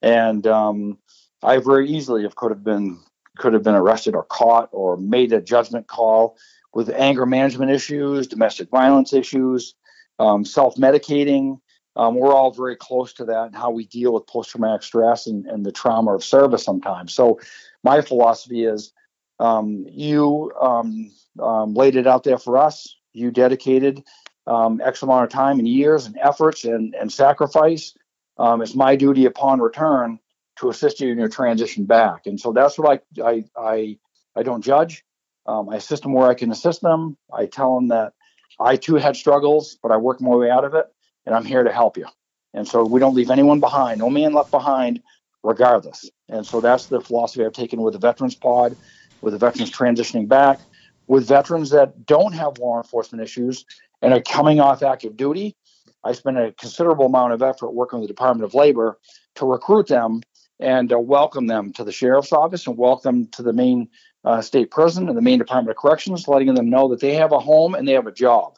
and 0.00 0.46
um, 0.46 0.98
I 1.42 1.58
very 1.58 1.90
easily 1.90 2.22
have 2.22 2.34
could 2.34 2.50
have 2.50 2.64
been 2.64 2.98
could 3.36 3.52
have 3.52 3.62
been 3.62 3.74
arrested 3.74 4.14
or 4.14 4.24
caught 4.24 4.70
or 4.72 4.96
made 4.96 5.32
a 5.32 5.40
judgment 5.40 5.86
call 5.86 6.38
with 6.72 6.90
anger 6.90 7.26
management 7.26 7.70
issues, 7.70 8.26
domestic 8.26 8.70
violence 8.70 9.12
issues, 9.12 9.74
um, 10.18 10.44
self 10.44 10.76
medicating. 10.76 11.60
Um, 11.98 12.14
we're 12.14 12.32
all 12.32 12.52
very 12.52 12.76
close 12.76 13.12
to 13.14 13.24
that 13.26 13.46
and 13.46 13.56
how 13.56 13.70
we 13.70 13.84
deal 13.86 14.14
with 14.14 14.26
post 14.26 14.50
traumatic 14.50 14.82
stress 14.82 15.26
and, 15.26 15.46
and, 15.46 15.66
the 15.66 15.72
trauma 15.72 16.14
of 16.14 16.22
service 16.22 16.62
sometimes. 16.64 17.12
So, 17.12 17.40
my 17.82 18.00
philosophy 18.00 18.64
is 18.64 18.92
um, 19.40 19.84
you 19.88 20.52
um, 20.60 21.10
um, 21.42 21.74
laid 21.74 21.96
it 21.96 22.06
out 22.06 22.24
there 22.24 22.38
for 22.38 22.56
us, 22.56 22.96
you 23.12 23.30
dedicated 23.30 24.02
um, 24.46 24.80
X 24.82 25.02
amount 25.02 25.24
of 25.24 25.30
time 25.30 25.58
and 25.58 25.68
years 25.68 26.06
and 26.06 26.16
efforts 26.22 26.64
and, 26.64 26.94
and 26.94 27.12
sacrifice. 27.12 27.94
it's 28.38 28.74
my 28.74 28.96
duty 28.96 29.26
upon 29.26 29.60
return 29.60 30.18
to 30.58 30.70
assist 30.70 31.00
you 31.00 31.10
in 31.12 31.18
your 31.18 31.28
transition 31.28 31.84
back. 31.84 32.26
And 32.26 32.38
so 32.40 32.52
that's 32.52 32.78
what 32.78 33.02
I 33.18 33.22
I 33.22 33.44
I, 33.56 33.98
I 34.36 34.42
don't 34.42 34.62
judge. 34.62 35.04
Um, 35.46 35.68
I 35.70 35.76
assist 35.76 36.02
them 36.02 36.12
where 36.12 36.28
I 36.28 36.34
can 36.34 36.50
assist 36.50 36.82
them. 36.82 37.16
I 37.32 37.46
tell 37.46 37.74
them 37.74 37.88
that 37.88 38.12
I 38.60 38.76
too 38.76 38.96
had 38.96 39.16
struggles, 39.16 39.78
but 39.82 39.90
I 39.90 39.96
worked 39.96 40.20
my 40.20 40.34
way 40.34 40.50
out 40.50 40.64
of 40.64 40.74
it, 40.74 40.86
and 41.28 41.36
I'm 41.36 41.44
here 41.44 41.62
to 41.62 41.70
help 41.70 41.98
you. 41.98 42.06
And 42.54 42.66
so 42.66 42.82
we 42.86 42.98
don't 42.98 43.14
leave 43.14 43.30
anyone 43.30 43.60
behind, 43.60 44.00
no 44.00 44.08
man 44.08 44.32
left 44.32 44.50
behind, 44.50 45.02
regardless. 45.42 46.10
And 46.30 46.44
so 46.44 46.62
that's 46.62 46.86
the 46.86 47.02
philosophy 47.02 47.44
I've 47.44 47.52
taken 47.52 47.82
with 47.82 47.92
the 47.92 47.98
Veterans 47.98 48.34
Pod, 48.34 48.74
with 49.20 49.34
the 49.34 49.38
veterans 49.38 49.70
transitioning 49.70 50.26
back, 50.26 50.58
with 51.06 51.28
veterans 51.28 51.68
that 51.70 52.06
don't 52.06 52.32
have 52.32 52.58
law 52.58 52.78
enforcement 52.78 53.22
issues 53.22 53.66
and 54.00 54.14
are 54.14 54.22
coming 54.22 54.58
off 54.58 54.82
active 54.82 55.18
duty. 55.18 55.54
I 56.02 56.12
spend 56.12 56.38
a 56.38 56.52
considerable 56.52 57.06
amount 57.06 57.34
of 57.34 57.42
effort 57.42 57.74
working 57.74 58.00
with 58.00 58.08
the 58.08 58.14
Department 58.14 58.46
of 58.46 58.54
Labor 58.54 58.98
to 59.34 59.44
recruit 59.44 59.88
them 59.88 60.22
and 60.58 60.90
uh, 60.90 60.98
welcome 60.98 61.46
them 61.46 61.74
to 61.74 61.84
the 61.84 61.92
sheriff's 61.92 62.32
office 62.32 62.66
and 62.66 62.78
welcome 62.78 63.24
them 63.24 63.30
to 63.32 63.42
the 63.42 63.52
Maine 63.52 63.90
uh, 64.24 64.40
state 64.40 64.70
prison 64.70 65.08
and 65.08 65.16
the 65.16 65.22
Maine 65.22 65.38
Department 65.38 65.76
of 65.76 65.76
Corrections, 65.76 66.26
letting 66.26 66.54
them 66.54 66.70
know 66.70 66.88
that 66.88 67.00
they 67.00 67.16
have 67.16 67.32
a 67.32 67.38
home 67.38 67.74
and 67.74 67.86
they 67.86 67.92
have 67.92 68.06
a 68.06 68.12
job. 68.12 68.57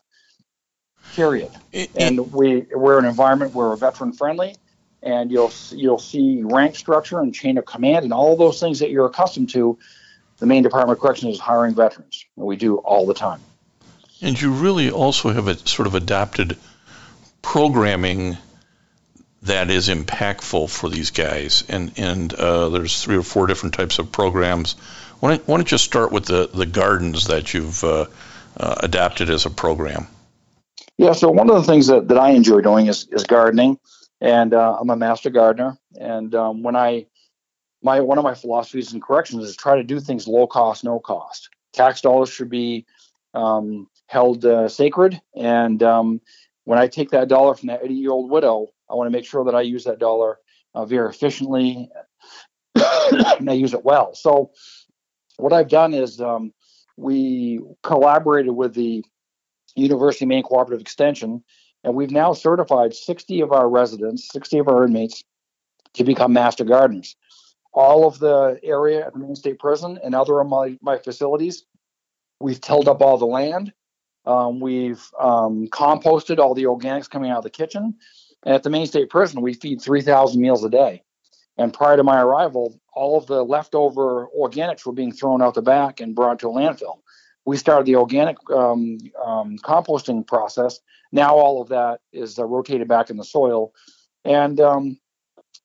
Period. 1.15 1.51
and 1.97 2.33
we 2.33 2.67
we're 2.73 2.99
an 2.99 3.05
environment 3.05 3.55
where 3.55 3.69
we're 3.69 3.77
veteran 3.77 4.13
friendly, 4.13 4.57
and 5.03 5.31
you'll 5.31 5.53
you'll 5.71 5.99
see 5.99 6.43
rank 6.43 6.77
structure 6.77 7.19
and 7.19 7.35
chain 7.35 7.59
of 7.59 7.65
command 7.65 8.05
and 8.05 8.13
all 8.13 8.37
those 8.37 8.61
things 8.61 8.79
that 8.81 8.91
you're 8.91 9.07
accustomed 9.07 9.51
to. 9.51 9.79
The 10.39 10.47
Maine 10.47 10.63
Department 10.63 10.97
of 10.97 11.03
Corrections 11.03 11.35
is 11.35 11.41
hiring 11.41 11.75
veterans, 11.75 12.25
and 12.37 12.47
we 12.47 12.57
do 12.57 12.77
all 12.79 13.07
the 13.07 13.15
time. 13.15 13.41
And 14.23 14.41
you 14.41 14.53
really 14.53 14.91
also 14.91 15.31
have 15.31 15.49
a 15.49 15.57
sort 15.57 15.87
of 15.87 15.95
adapted 15.95 16.57
programming 17.43 18.37
that 19.43 19.71
is 19.71 19.89
impactful 19.89 20.71
for 20.71 20.89
these 20.89 21.11
guys. 21.11 21.65
And 21.69 21.93
and 21.97 22.33
uh, 22.33 22.69
there's 22.69 23.03
three 23.03 23.17
or 23.17 23.23
four 23.23 23.47
different 23.47 23.75
types 23.75 23.99
of 23.99 24.13
programs. 24.13 24.75
Why 25.21 25.37
don't, 25.37 25.49
why 25.49 25.57
don't 25.57 25.71
you 25.71 25.79
start 25.79 26.13
with 26.13 26.27
the 26.27 26.49
the 26.53 26.67
gardens 26.67 27.27
that 27.27 27.53
you've 27.55 27.83
uh, 27.83 28.07
uh, 28.57 28.75
adapted 28.79 29.31
as 29.31 29.47
a 29.47 29.51
program? 29.51 30.07
Yeah. 31.01 31.13
So 31.13 31.31
one 31.31 31.49
of 31.49 31.57
the 31.57 31.63
things 31.63 31.87
that, 31.87 32.09
that 32.09 32.19
I 32.19 32.31
enjoy 32.31 32.61
doing 32.61 32.87
is 32.87 33.09
is 33.11 33.25
gardening, 33.25 33.79
and 34.21 34.53
uh, 34.53 34.77
I'm 34.79 34.91
a 34.91 34.97
master 34.97 35.31
gardener. 35.31 35.79
And 35.99 36.35
um, 36.35 36.63
when 36.63 36.77
I 36.77 37.07
my 37.83 38.01
one 38.01 38.19
of 38.19 38.25
my 38.25 38.35
philosophies 38.35 38.93
in 38.93 39.01
corrections 39.01 39.45
is 39.45 39.57
try 39.57 39.77
to 39.77 39.83
do 39.83 39.99
things 39.99 40.29
low 40.29 40.47
cost, 40.47 40.85
no 40.85 40.99
cost. 40.99 41.49
Tax 41.73 42.03
dollars 42.03 42.29
should 42.29 42.51
be 42.51 42.85
um, 43.33 43.89
held 44.09 44.45
uh, 44.45 44.69
sacred, 44.69 45.19
and 45.35 45.83
um, 45.83 46.21
when 46.65 46.79
I 46.79 46.87
take 46.87 47.11
that 47.13 47.29
dollar 47.29 47.55
from 47.55 47.69
that 47.69 47.83
80 47.83 47.95
year 47.95 48.11
old 48.11 48.31
widow 48.31 48.69
I 48.91 48.95
want 48.95 49.07
to 49.07 49.11
make 49.11 49.25
sure 49.25 49.45
that 49.45 49.55
I 49.55 49.63
use 49.63 49.85
that 49.85 49.99
dollar 49.99 50.39
uh, 50.75 50.85
very 50.85 51.09
efficiently 51.09 51.89
and 52.75 53.49
I 53.49 53.55
use 53.55 53.73
it 53.73 53.85
well. 53.85 54.15
So, 54.15 54.51
what 55.37 55.53
I've 55.53 55.69
done 55.69 55.95
is 55.95 56.21
um, 56.21 56.53
we 56.97 57.61
collaborated 57.83 58.53
with 58.53 58.75
the 58.75 59.03
University 59.81 60.25
of 60.25 60.29
Maine 60.29 60.43
Cooperative 60.43 60.81
Extension, 60.81 61.43
and 61.85 61.95
we've 61.95 62.11
now 62.11 62.33
certified 62.33 62.95
60 62.95 63.40
of 63.40 63.53
our 63.53 63.69
residents, 63.69 64.29
60 64.33 64.59
of 64.59 64.69
our 64.69 64.85
inmates, 64.85 65.25
to 65.95 66.05
become 66.05 66.33
master 66.33 66.64
gardeners. 66.64 67.16
All 67.73 68.07
of 68.07 68.19
the 68.19 68.59
area 68.62 69.07
at 69.07 69.12
the 69.12 69.19
Maine 69.19 69.37
State 69.37 69.59
Prison 69.59 69.99
and 70.03 70.14
other 70.14 70.40
of 70.40 70.49
my, 70.49 70.77
my 70.83 70.99
facilities, 70.99 71.64
we've 72.40 72.61
tilled 72.61 72.88
up 72.88 73.01
all 73.01 73.19
the 73.19 73.27
land. 73.27 73.73
Um, 74.27 74.61
we've 74.61 75.03
um, 75.19 75.69
composted 75.69 76.38
all 76.38 76.55
the 76.55 76.64
organics 76.64 77.09
coming 77.09 77.31
out 77.31 77.38
of 77.38 77.45
the 77.45 77.51
kitchen. 77.51 77.95
And 78.45 78.55
at 78.55 78.62
the 78.62 78.71
Maine 78.71 78.87
State 78.87 79.11
Prison, 79.11 79.40
we 79.40 79.55
feed 79.55 79.81
3,000 79.81 80.40
meals 80.40 80.64
a 80.64 80.71
day. 80.71 81.03
And 81.57 81.73
prior 81.73 81.97
to 81.97 82.03
my 82.03 82.21
arrival, 82.21 82.81
all 82.95 83.19
of 83.19 83.27
the 83.27 83.45
leftover 83.45 84.29
organics 84.38 84.87
were 84.87 84.93
being 84.93 85.12
thrown 85.12 85.43
out 85.43 85.55
the 85.55 85.62
back 85.62 86.01
and 86.01 86.14
brought 86.14 86.38
to 86.40 86.49
a 86.49 86.53
landfill. 86.53 87.01
We 87.44 87.57
started 87.57 87.87
the 87.87 87.96
organic 87.96 88.37
um, 88.50 88.98
um, 89.24 89.59
composting 89.59 90.26
process. 90.26 90.81
Now 91.12 91.35
all 91.35 91.61
of 91.62 91.68
that 91.68 92.00
is 92.12 92.38
uh, 92.38 92.44
rotated 92.44 92.88
back 92.88 93.11
in 93.11 93.16
the 93.16 93.24
soil. 93.24 93.72
And 94.24 94.61
um, 94.61 94.98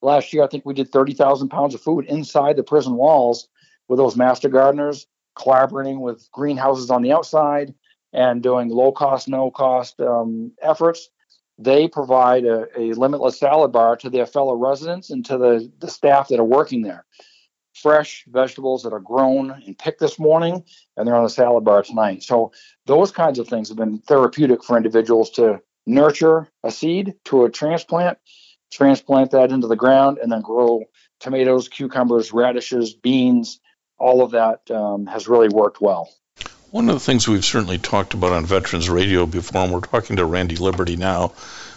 last 0.01 0.33
year, 0.33 0.43
I 0.43 0.47
think 0.47 0.65
we 0.65 0.73
did 0.73 0.91
30,000 0.91 1.49
pounds 1.49 1.75
of 1.75 1.81
food 1.81 2.05
inside 2.05 2.55
the 2.55 2.63
prison 2.63 2.95
walls 2.95 3.47
with 3.87 3.97
those 3.99 4.15
master 4.15 4.49
gardeners, 4.49 5.05
collaborating 5.35 5.99
with 6.01 6.29
greenhouses 6.31 6.89
on 6.89 7.01
the 7.01 7.11
outside 7.11 7.73
and 8.13 8.41
doing 8.41 8.69
low 8.69 8.91
cost, 8.91 9.27
no 9.27 9.51
cost 9.51 9.99
um, 9.99 10.51
efforts 10.61 11.09
they 11.57 11.87
provide 11.87 12.45
a, 12.45 12.67
a, 12.77 12.93
limitless 12.93 13.39
salad 13.39 13.71
bar 13.71 13.95
to 13.97 14.09
their 14.09 14.25
fellow 14.25 14.55
residents 14.55 15.09
and 15.09 15.25
to 15.25 15.37
the, 15.37 15.71
the 15.79 15.87
staff 15.87 16.27
that 16.27 16.39
are 16.39 16.43
working 16.43 16.81
there. 16.81 17.05
Fresh 17.81 18.23
vegetables 18.27 18.83
that 18.83 18.93
are 18.93 18.99
grown 18.99 19.51
and 19.51 19.77
picked 19.77 19.99
this 19.99 20.17
morning, 20.17 20.63
and 20.95 21.07
they're 21.07 21.15
on 21.15 21.23
the 21.23 21.29
salad 21.29 21.63
bar 21.63 21.83
tonight. 21.83 22.23
So, 22.23 22.53
those 22.85 23.11
kinds 23.11 23.37
of 23.37 23.47
things 23.47 23.67
have 23.67 23.77
been 23.77 23.99
therapeutic 23.99 24.63
for 24.63 24.77
individuals 24.77 25.31
to 25.31 25.61
nurture 25.85 26.47
a 26.63 26.71
seed 26.71 27.15
to 27.25 27.45
a 27.45 27.49
transplant, 27.49 28.17
transplant 28.71 29.31
that 29.31 29.51
into 29.51 29.67
the 29.67 29.75
ground, 29.75 30.19
and 30.19 30.31
then 30.31 30.41
grow 30.41 30.83
tomatoes, 31.19 31.67
cucumbers, 31.67 32.31
radishes, 32.31 32.93
beans. 32.93 33.59
All 33.97 34.23
of 34.23 34.31
that 34.31 34.69
um, 34.71 35.05
has 35.05 35.27
really 35.27 35.49
worked 35.49 35.81
well. 35.81 36.09
One 36.71 36.89
of 36.89 36.95
the 36.95 36.99
things 36.99 37.27
we've 37.27 37.45
certainly 37.45 37.77
talked 37.77 38.13
about 38.13 38.33
on 38.33 38.45
Veterans 38.45 38.89
Radio 38.89 39.25
before, 39.25 39.63
and 39.63 39.73
we're 39.73 39.79
talking 39.79 40.17
to 40.17 40.25
Randy 40.25 40.57
Liberty 40.57 40.97
now, 40.97 41.31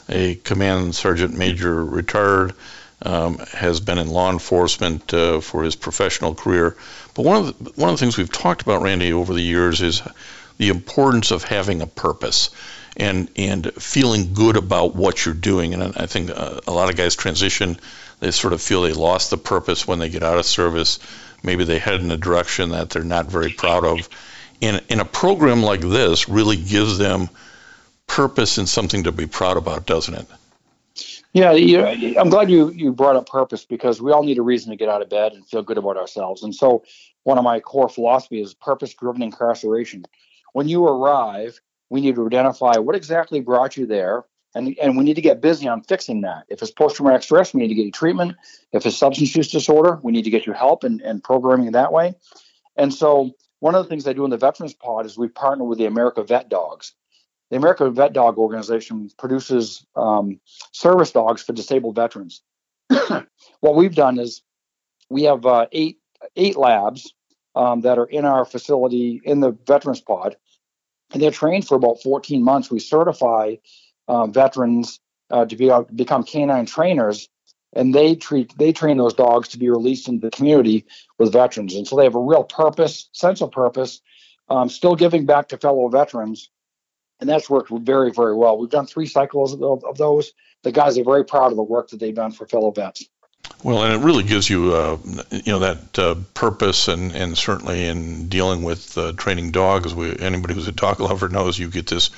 a 0.08 0.34
command 0.36 0.94
sergeant 0.94 1.36
major 1.36 1.84
retired, 1.84 2.54
um, 3.02 3.38
has 3.52 3.80
been 3.80 3.98
in 3.98 4.08
law 4.08 4.30
enforcement 4.30 5.12
uh, 5.14 5.40
for 5.40 5.62
his 5.62 5.76
professional 5.76 6.34
career. 6.34 6.76
But 7.14 7.24
one 7.24 7.36
of 7.36 7.58
the, 7.58 7.70
one 7.80 7.90
of 7.90 7.98
the 7.98 8.00
things 8.04 8.16
we've 8.16 8.32
talked 8.32 8.62
about, 8.62 8.82
Randy, 8.82 9.12
over 9.12 9.32
the 9.32 9.42
years 9.42 9.80
is 9.80 10.02
the 10.58 10.68
importance 10.68 11.30
of 11.30 11.44
having 11.44 11.82
a 11.82 11.86
purpose 11.86 12.50
and 12.96 13.30
and 13.36 13.72
feeling 13.74 14.34
good 14.34 14.56
about 14.56 14.96
what 14.96 15.24
you're 15.24 15.34
doing. 15.34 15.74
And 15.74 15.96
I 15.96 16.06
think 16.06 16.30
uh, 16.30 16.60
a 16.66 16.72
lot 16.72 16.90
of 16.90 16.96
guys 16.96 17.14
transition, 17.14 17.78
they 18.20 18.32
sort 18.32 18.52
of 18.52 18.60
feel 18.60 18.82
they 18.82 18.92
lost 18.92 19.30
the 19.30 19.36
purpose 19.38 19.86
when 19.86 20.00
they 20.00 20.08
get 20.08 20.24
out 20.24 20.38
of 20.38 20.46
service. 20.46 20.98
Maybe 21.42 21.64
they 21.64 21.78
head 21.78 22.00
in 22.00 22.10
a 22.10 22.16
direction 22.16 22.70
that 22.70 22.90
they're 22.90 23.04
not 23.04 23.26
very 23.26 23.52
proud 23.52 23.84
of 23.84 24.08
in, 24.60 24.80
in 24.88 25.00
a 25.00 25.04
program 25.04 25.62
like 25.62 25.80
this 25.80 26.28
really 26.28 26.56
gives 26.56 26.98
them 26.98 27.28
purpose 28.06 28.58
and 28.58 28.68
something 28.68 29.04
to 29.04 29.12
be 29.12 29.26
proud 29.26 29.56
about, 29.56 29.86
doesn't 29.86 30.14
it? 30.14 30.26
Yeah, 31.32 31.50
I'm 32.18 32.30
glad 32.30 32.50
you, 32.50 32.70
you 32.70 32.92
brought 32.92 33.16
up 33.16 33.28
purpose 33.28 33.64
because 33.64 34.00
we 34.00 34.12
all 34.12 34.22
need 34.22 34.38
a 34.38 34.42
reason 34.42 34.70
to 34.70 34.76
get 34.76 34.88
out 34.88 35.02
of 35.02 35.10
bed 35.10 35.32
and 35.32 35.46
feel 35.46 35.62
good 35.62 35.78
about 35.78 35.96
ourselves. 35.96 36.42
And 36.42 36.54
so, 36.54 36.84
one 37.24 37.36
of 37.36 37.44
my 37.44 37.60
core 37.60 37.88
philosophies 37.88 38.48
is 38.48 38.54
purpose 38.54 38.94
driven 38.94 39.22
incarceration. 39.22 40.04
When 40.54 40.68
you 40.68 40.86
arrive, 40.86 41.60
we 41.90 42.00
need 42.00 42.14
to 42.14 42.26
identify 42.26 42.78
what 42.78 42.96
exactly 42.96 43.40
brought 43.40 43.76
you 43.76 43.84
there, 43.84 44.24
and, 44.54 44.76
and 44.80 44.96
we 44.96 45.04
need 45.04 45.14
to 45.14 45.20
get 45.20 45.42
busy 45.42 45.68
on 45.68 45.82
fixing 45.82 46.22
that. 46.22 46.44
If 46.48 46.62
it's 46.62 46.70
post 46.70 46.96
traumatic 46.96 47.22
stress, 47.22 47.52
we 47.52 47.60
need 47.60 47.68
to 47.68 47.74
get 47.74 47.84
you 47.84 47.92
treatment. 47.92 48.36
If 48.72 48.86
it's 48.86 48.96
substance 48.96 49.36
use 49.36 49.48
disorder, 49.48 50.00
we 50.02 50.12
need 50.12 50.24
to 50.24 50.30
get 50.30 50.46
you 50.46 50.54
help 50.54 50.84
and, 50.84 51.02
and 51.02 51.22
programming 51.22 51.72
that 51.72 51.92
way. 51.92 52.14
And 52.76 52.92
so, 52.92 53.32
one 53.60 53.74
of 53.74 53.84
the 53.84 53.88
things 53.88 54.06
I 54.06 54.14
do 54.14 54.24
in 54.24 54.30
the 54.30 54.38
Veterans 54.38 54.72
Pod 54.72 55.04
is 55.04 55.18
we 55.18 55.28
partner 55.28 55.64
with 55.64 55.78
the 55.78 55.86
America 55.86 56.22
Vet 56.22 56.48
Dogs. 56.48 56.94
The 57.50 57.56
American 57.56 57.94
Vet 57.94 58.12
Dog 58.12 58.38
Organization 58.38 59.10
produces 59.18 59.86
um, 59.96 60.40
service 60.72 61.12
dogs 61.12 61.42
for 61.42 61.52
disabled 61.52 61.96
veterans. 61.96 62.42
what 62.88 63.74
we've 63.74 63.94
done 63.94 64.18
is 64.18 64.42
we 65.08 65.24
have 65.24 65.46
uh, 65.46 65.66
eight 65.72 65.98
eight 66.36 66.56
labs 66.56 67.14
um, 67.54 67.82
that 67.82 67.98
are 67.98 68.06
in 68.06 68.24
our 68.24 68.44
facility 68.44 69.20
in 69.24 69.40
the 69.40 69.56
Veterans 69.66 70.00
Pod, 70.00 70.36
and 71.12 71.22
they're 71.22 71.30
trained 71.30 71.66
for 71.66 71.76
about 71.76 72.02
14 72.02 72.42
months. 72.42 72.70
We 72.70 72.80
certify 72.80 73.56
uh, 74.06 74.26
veterans 74.26 75.00
uh, 75.30 75.44
to 75.46 75.56
be 75.56 75.70
uh, 75.70 75.82
become 75.94 76.24
canine 76.24 76.66
trainers, 76.66 77.28
and 77.72 77.94
they 77.94 78.14
treat 78.14 78.56
they 78.58 78.72
train 78.72 78.98
those 78.98 79.14
dogs 79.14 79.48
to 79.48 79.58
be 79.58 79.70
released 79.70 80.08
into 80.08 80.26
the 80.26 80.36
community 80.36 80.84
with 81.18 81.32
veterans, 81.32 81.74
and 81.74 81.86
so 81.86 81.96
they 81.96 82.04
have 82.04 82.14
a 82.14 82.20
real 82.20 82.44
purpose, 82.44 83.08
sense 83.12 83.40
of 83.40 83.52
purpose, 83.52 84.00
um, 84.48 84.68
still 84.68 84.94
giving 84.94 85.26
back 85.26 85.48
to 85.48 85.58
fellow 85.58 85.88
veterans, 85.88 86.50
and 87.20 87.28
that's 87.28 87.48
worked 87.48 87.70
very 87.70 88.10
very 88.10 88.34
well. 88.34 88.58
We've 88.58 88.70
done 88.70 88.86
three 88.86 89.06
cycles 89.06 89.54
of, 89.54 89.84
of 89.84 89.96
those. 89.98 90.32
The 90.62 90.72
guys 90.72 90.98
are 90.98 91.04
very 91.04 91.24
proud 91.24 91.50
of 91.52 91.56
the 91.56 91.62
work 91.62 91.90
that 91.90 92.00
they've 92.00 92.14
done 92.14 92.32
for 92.32 92.46
fellow 92.46 92.70
vets. 92.70 93.08
Well, 93.62 93.82
and 93.82 93.94
it 93.94 94.04
really 94.04 94.24
gives 94.24 94.48
you, 94.48 94.74
uh, 94.74 94.98
you 95.30 95.52
know, 95.52 95.58
that 95.60 95.98
uh, 95.98 96.14
purpose, 96.34 96.88
and, 96.88 97.12
and 97.12 97.36
certainly 97.36 97.86
in 97.86 98.28
dealing 98.28 98.62
with 98.62 98.96
uh, 98.96 99.12
training 99.12 99.50
dogs, 99.50 99.94
we, 99.94 100.16
anybody 100.18 100.54
who's 100.54 100.68
a 100.68 100.72
dog 100.72 101.00
lover 101.00 101.28
knows 101.28 101.58
you 101.58 101.68
get 101.68 101.86
this 101.86 102.10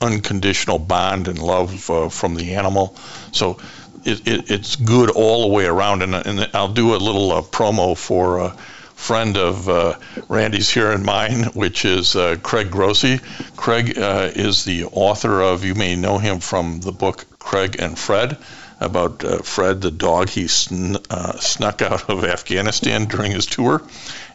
unconditional 0.00 0.78
bond 0.78 1.28
and 1.28 1.38
love 1.38 1.90
uh, 1.90 2.08
from 2.08 2.34
the 2.34 2.54
animal. 2.54 2.96
So 3.32 3.58
it, 4.04 4.26
it, 4.26 4.50
it's 4.50 4.76
good 4.76 5.10
all 5.10 5.42
the 5.42 5.54
way 5.54 5.66
around. 5.66 6.02
And, 6.02 6.14
and 6.14 6.50
I'll 6.54 6.72
do 6.72 6.94
a 6.94 6.96
little 6.96 7.32
uh, 7.32 7.42
promo 7.42 7.96
for 7.96 8.38
a 8.38 8.56
friend 8.98 9.36
of 9.36 9.68
uh, 9.68 9.94
Randy's 10.28 10.68
here 10.68 10.90
in 10.92 11.04
mine, 11.04 11.44
which 11.54 11.84
is 11.84 12.16
Craig 12.42 12.70
Grossi. 12.70 13.20
Craig 13.56 13.94
is 13.96 14.64
the 14.64 14.84
author 14.84 15.40
of, 15.40 15.64
you 15.64 15.74
may 15.74 15.96
know 15.96 16.18
him 16.18 16.40
from 16.40 16.80
the 16.80 16.92
book 16.92 17.24
Craig 17.38 17.76
and 17.78 17.98
Fred 17.98 18.36
about 18.80 19.24
uh, 19.24 19.38
Fred, 19.38 19.80
the 19.80 19.90
dog 19.90 20.28
he 20.28 20.46
sn- 20.46 20.96
uh, 21.10 21.32
snuck 21.38 21.82
out 21.82 22.08
of 22.08 22.24
Afghanistan 22.24 23.06
during 23.06 23.32
his 23.32 23.46
tour. 23.46 23.82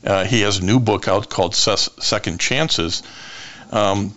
Uh, 0.03 0.25
he 0.25 0.41
has 0.41 0.57
a 0.57 0.65
new 0.65 0.79
book 0.79 1.07
out 1.07 1.29
called 1.29 1.55
Ses- 1.55 1.89
Second 1.99 2.39
Chances, 2.39 3.03
um, 3.71 4.15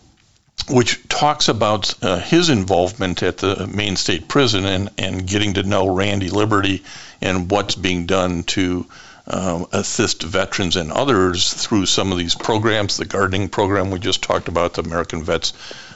which 0.68 1.06
talks 1.08 1.48
about 1.48 1.94
uh, 2.02 2.18
his 2.18 2.48
involvement 2.48 3.22
at 3.22 3.38
the 3.38 3.66
Maine 3.66 3.96
State 3.96 4.26
Prison 4.26 4.64
and, 4.64 4.90
and 4.98 5.26
getting 5.26 5.54
to 5.54 5.62
know 5.62 5.86
Randy 5.94 6.30
Liberty 6.30 6.82
and 7.20 7.50
what's 7.50 7.76
being 7.76 8.06
done 8.06 8.42
to 8.44 8.86
um, 9.26 9.66
assist 9.72 10.22
veterans 10.22 10.76
and 10.76 10.92
others 10.92 11.52
through 11.52 11.86
some 11.86 12.12
of 12.12 12.18
these 12.18 12.34
programs, 12.34 12.96
the 12.96 13.04
gardening 13.04 13.48
program 13.48 13.90
we 13.90 13.98
just 13.98 14.22
talked 14.22 14.48
about, 14.48 14.74
the 14.74 14.82
American 14.82 15.22
Vets 15.24 15.52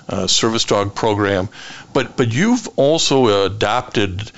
uh, 0.08 0.26
Service 0.26 0.64
Dog 0.64 0.94
program. 0.94 1.48
But, 1.92 2.16
but 2.16 2.32
you've 2.32 2.68
also 2.76 3.46
adopted 3.46 4.30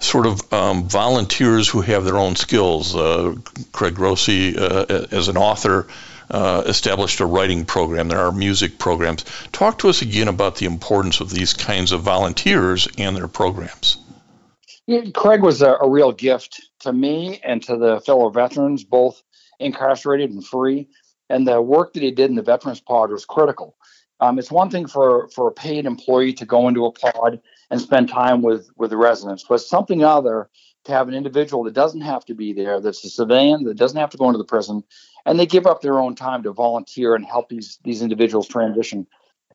sort 0.00 0.26
of 0.26 0.52
um, 0.52 0.88
volunteers 0.88 1.68
who 1.68 1.80
have 1.80 2.04
their 2.04 2.16
own 2.16 2.36
skills. 2.36 2.94
Uh, 2.94 3.36
Craig 3.72 3.94
Grossi, 3.94 4.56
uh, 4.58 5.06
as 5.10 5.28
an 5.28 5.36
author, 5.36 5.86
uh, 6.30 6.64
established 6.66 7.20
a 7.20 7.26
writing 7.26 7.64
program. 7.64 8.08
There 8.08 8.18
are 8.18 8.32
music 8.32 8.78
programs. 8.78 9.24
Talk 9.52 9.78
to 9.78 9.88
us 9.88 10.02
again 10.02 10.28
about 10.28 10.56
the 10.56 10.66
importance 10.66 11.20
of 11.20 11.30
these 11.30 11.54
kinds 11.54 11.92
of 11.92 12.02
volunteers 12.02 12.88
and 12.98 13.16
their 13.16 13.28
programs. 13.28 13.98
Craig 15.14 15.42
was 15.42 15.62
a, 15.62 15.76
a, 15.80 15.88
real 15.88 16.12
gift 16.12 16.65
to 16.80 16.92
me 16.92 17.40
and 17.42 17.62
to 17.64 17.76
the 17.76 18.00
fellow 18.00 18.30
veterans, 18.30 18.84
both 18.84 19.22
incarcerated 19.58 20.30
and 20.30 20.46
free. 20.46 20.88
And 21.28 21.46
the 21.46 21.60
work 21.60 21.92
that 21.94 22.02
he 22.02 22.10
did 22.10 22.30
in 22.30 22.36
the 22.36 22.42
Veterans 22.42 22.80
Pod 22.80 23.10
was 23.10 23.24
critical. 23.24 23.76
Um, 24.20 24.38
it's 24.38 24.50
one 24.50 24.70
thing 24.70 24.86
for, 24.86 25.28
for 25.28 25.48
a 25.48 25.52
paid 25.52 25.84
employee 25.84 26.32
to 26.34 26.46
go 26.46 26.68
into 26.68 26.86
a 26.86 26.92
pod 26.92 27.40
and 27.70 27.80
spend 27.80 28.08
time 28.08 28.40
with, 28.42 28.70
with 28.76 28.90
the 28.90 28.96
residents, 28.96 29.44
but 29.46 29.58
something 29.58 30.02
other 30.02 30.48
to 30.84 30.92
have 30.92 31.08
an 31.08 31.14
individual 31.14 31.64
that 31.64 31.74
doesn't 31.74 32.00
have 32.00 32.24
to 32.26 32.34
be 32.34 32.52
there, 32.52 32.80
that's 32.80 33.04
a 33.04 33.10
civilian, 33.10 33.64
that 33.64 33.76
doesn't 33.76 33.98
have 33.98 34.10
to 34.10 34.16
go 34.16 34.26
into 34.28 34.38
the 34.38 34.44
prison, 34.44 34.82
and 35.26 35.38
they 35.38 35.44
give 35.44 35.66
up 35.66 35.82
their 35.82 35.98
own 35.98 36.14
time 36.14 36.42
to 36.44 36.52
volunteer 36.52 37.14
and 37.14 37.26
help 37.26 37.48
these, 37.48 37.78
these 37.84 38.00
individuals 38.00 38.48
transition. 38.48 39.06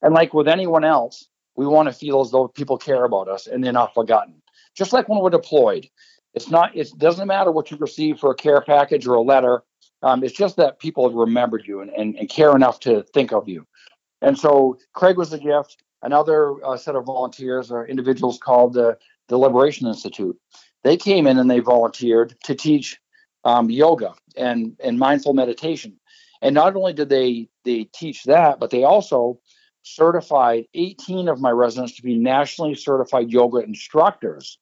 And 0.03 0.13
like 0.13 0.33
with 0.33 0.47
anyone 0.47 0.83
else, 0.83 1.27
we 1.55 1.65
want 1.65 1.87
to 1.87 1.93
feel 1.93 2.21
as 2.21 2.29
though 2.29 2.47
people 2.47 2.77
care 2.77 3.05
about 3.05 3.29
us 3.29 3.47
and 3.47 3.63
they're 3.63 3.71
not 3.71 3.93
forgotten 3.93 4.41
just 4.75 4.93
like 4.93 5.09
when 5.09 5.19
we're 5.19 5.29
deployed. 5.29 5.89
It's 6.33 6.49
not. 6.49 6.75
It 6.75 6.91
doesn't 6.97 7.27
matter 7.27 7.51
what 7.51 7.71
you 7.71 7.77
receive 7.77 8.19
for 8.19 8.31
a 8.31 8.35
care 8.35 8.61
package 8.61 9.07
or 9.07 9.15
a 9.15 9.21
letter. 9.21 9.63
Um, 10.03 10.23
it's 10.23 10.33
just 10.33 10.55
that 10.57 10.79
people 10.79 11.07
have 11.07 11.15
remembered 11.15 11.67
you 11.67 11.81
and, 11.81 11.91
and, 11.91 12.15
and, 12.15 12.27
care 12.27 12.55
enough 12.55 12.79
to 12.81 13.03
think 13.13 13.31
of 13.31 13.47
you. 13.47 13.67
And 14.21 14.37
so 14.37 14.79
Craig 14.93 15.17
was 15.17 15.31
a 15.31 15.37
gift. 15.37 15.83
Another 16.01 16.55
uh, 16.65 16.77
set 16.77 16.95
of 16.95 17.05
volunteers 17.05 17.71
are 17.71 17.85
individuals 17.85 18.39
called 18.39 18.73
the, 18.73 18.97
the 19.27 19.37
Liberation 19.37 19.87
Institute. 19.87 20.35
They 20.83 20.97
came 20.97 21.27
in 21.27 21.37
and 21.37 21.51
they 21.51 21.59
volunteered 21.59 22.35
to 22.45 22.55
teach 22.55 22.99
um, 23.43 23.69
yoga 23.69 24.15
and, 24.35 24.75
and 24.83 24.97
mindful 24.97 25.33
meditation. 25.33 25.99
And 26.41 26.55
not 26.55 26.75
only 26.75 26.93
did 26.93 27.09
they 27.09 27.49
they 27.63 27.83
teach 27.83 28.23
that, 28.23 28.59
but 28.59 28.71
they 28.71 28.83
also 28.83 29.39
certified 29.83 30.65
18 30.73 31.27
of 31.27 31.39
my 31.39 31.51
residents 31.51 31.95
to 31.95 32.03
be 32.03 32.15
nationally 32.15 32.75
certified 32.75 33.29
yoga 33.29 33.57
instructors. 33.57 34.57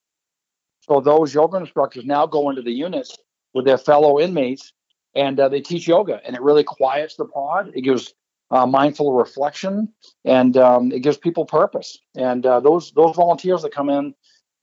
So 0.90 1.00
those 1.00 1.34
yoga 1.34 1.58
instructors 1.58 2.06
now 2.06 2.26
go 2.26 2.50
into 2.50 2.64
the 2.64 2.72
units 2.72 3.16
with 3.54 3.66
their 3.66 3.78
fellow 3.78 4.20
inmates 4.20 4.74
and 5.16 5.40
uh, 5.40 5.48
they 5.48 5.62
teach 5.62 5.88
yoga 5.88 6.20
and 6.26 6.36
it 6.36 6.42
really 6.42 6.64
quiets 6.64 7.16
the 7.16 7.26
pod. 7.26 7.72
It 7.76 7.82
gives 7.82 8.14
uh, 8.50 8.66
mindful 8.66 9.14
reflection 9.14 9.94
and 10.26 10.58
um, 10.58 10.92
it 10.92 11.02
gives 11.02 11.18
people 11.18 11.46
purpose. 11.46 12.00
And 12.16 12.44
uh, 12.44 12.60
those 12.60 12.92
those 12.94 13.16
volunteers 13.16 13.62
that 13.62 13.72
come 13.72 13.90
in 13.90 14.16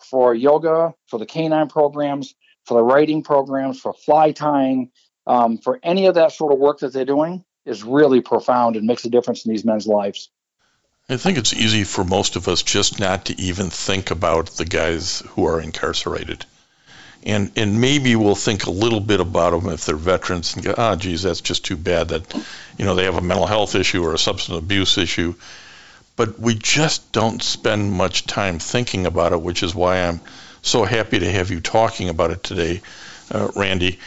for 0.02 0.34
yoga, 0.34 0.94
for 1.06 1.18
the 1.18 1.26
canine 1.26 1.68
programs, 1.68 2.34
for 2.64 2.74
the 2.74 2.82
writing 2.82 3.22
programs, 3.22 3.80
for 3.80 3.92
fly 3.92 4.32
tying, 4.32 4.90
um, 5.28 5.58
for 5.58 5.78
any 5.84 6.06
of 6.06 6.16
that 6.16 6.32
sort 6.32 6.52
of 6.52 6.58
work 6.58 6.80
that 6.80 6.92
they're 6.92 7.04
doing 7.04 7.44
is 7.66 7.84
really 7.84 8.20
profound 8.20 8.74
and 8.74 8.84
makes 8.84 9.04
a 9.04 9.10
difference 9.10 9.44
in 9.44 9.52
these 9.52 9.64
men's 9.64 9.86
lives. 9.86 10.30
I 11.08 11.18
think 11.18 11.38
it's 11.38 11.54
easy 11.54 11.84
for 11.84 12.02
most 12.02 12.34
of 12.34 12.48
us 12.48 12.64
just 12.64 12.98
not 12.98 13.26
to 13.26 13.40
even 13.40 13.70
think 13.70 14.10
about 14.10 14.46
the 14.46 14.64
guys 14.64 15.22
who 15.30 15.46
are 15.46 15.60
incarcerated. 15.60 16.44
And, 17.22 17.52
and 17.54 17.80
maybe 17.80 18.16
we'll 18.16 18.34
think 18.34 18.66
a 18.66 18.72
little 18.72 18.98
bit 18.98 19.20
about 19.20 19.50
them 19.50 19.72
if 19.72 19.84
they're 19.84 19.94
veterans 19.94 20.54
and 20.56 20.64
go, 20.64 20.74
ah, 20.76 20.92
oh, 20.92 20.96
geez, 20.96 21.22
that's 21.22 21.40
just 21.40 21.64
too 21.64 21.76
bad 21.76 22.08
that, 22.08 22.34
you 22.76 22.84
know, 22.84 22.96
they 22.96 23.04
have 23.04 23.16
a 23.16 23.20
mental 23.20 23.46
health 23.46 23.76
issue 23.76 24.04
or 24.04 24.14
a 24.14 24.18
substance 24.18 24.58
abuse 24.58 24.98
issue. 24.98 25.34
But 26.16 26.40
we 26.40 26.56
just 26.56 27.12
don't 27.12 27.42
spend 27.42 27.92
much 27.92 28.26
time 28.26 28.58
thinking 28.58 29.06
about 29.06 29.32
it, 29.32 29.40
which 29.40 29.62
is 29.62 29.76
why 29.76 29.98
I'm 29.98 30.20
so 30.62 30.82
happy 30.84 31.20
to 31.20 31.30
have 31.30 31.50
you 31.52 31.60
talking 31.60 32.08
about 32.08 32.32
it 32.32 32.42
today, 32.42 32.80
uh, 33.30 33.48
Randy. 33.54 34.00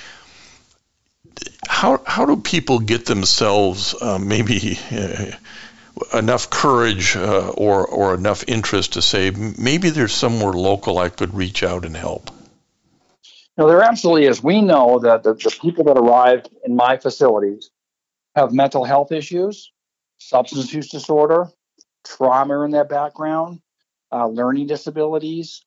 How, 1.66 2.02
how 2.06 2.26
do 2.26 2.36
people 2.38 2.80
get 2.80 3.06
themselves 3.06 3.96
uh, 4.02 4.20
maybe 4.20 4.78
uh, 4.92 5.32
enough 6.14 6.50
courage 6.50 7.16
uh, 7.16 7.50
or 7.50 7.86
or 7.86 8.14
enough 8.14 8.44
interest 8.48 8.94
to 8.94 9.02
say 9.02 9.32
maybe 9.32 9.90
there's 9.90 10.14
somewhere 10.14 10.54
local 10.54 10.98
I 10.98 11.10
could 11.10 11.34
reach 11.34 11.64
out 11.64 11.86
and 11.86 11.96
help? 11.96 12.32
No, 13.58 13.68
there 13.68 13.82
absolutely 13.82 14.26
is. 14.26 14.42
We 14.42 14.62
know 14.62 15.00
that 15.00 15.24
the, 15.24 15.34
the 15.34 15.56
people 15.62 15.84
that 15.86 15.98
arrive 15.98 16.46
in 16.64 16.76
my 16.76 16.96
facilities 16.96 17.72
have 18.36 18.54
mental 18.54 18.86
health 18.86 19.12
issues, 19.12 19.72
substance 20.18 20.72
use 20.74 20.90
disorder, 20.90 21.50
trauma 22.06 22.64
in 22.64 22.72
their 22.72 22.86
background, 22.86 23.60
uh, 24.14 24.28
learning 24.28 24.68
disabilities, 24.68 25.66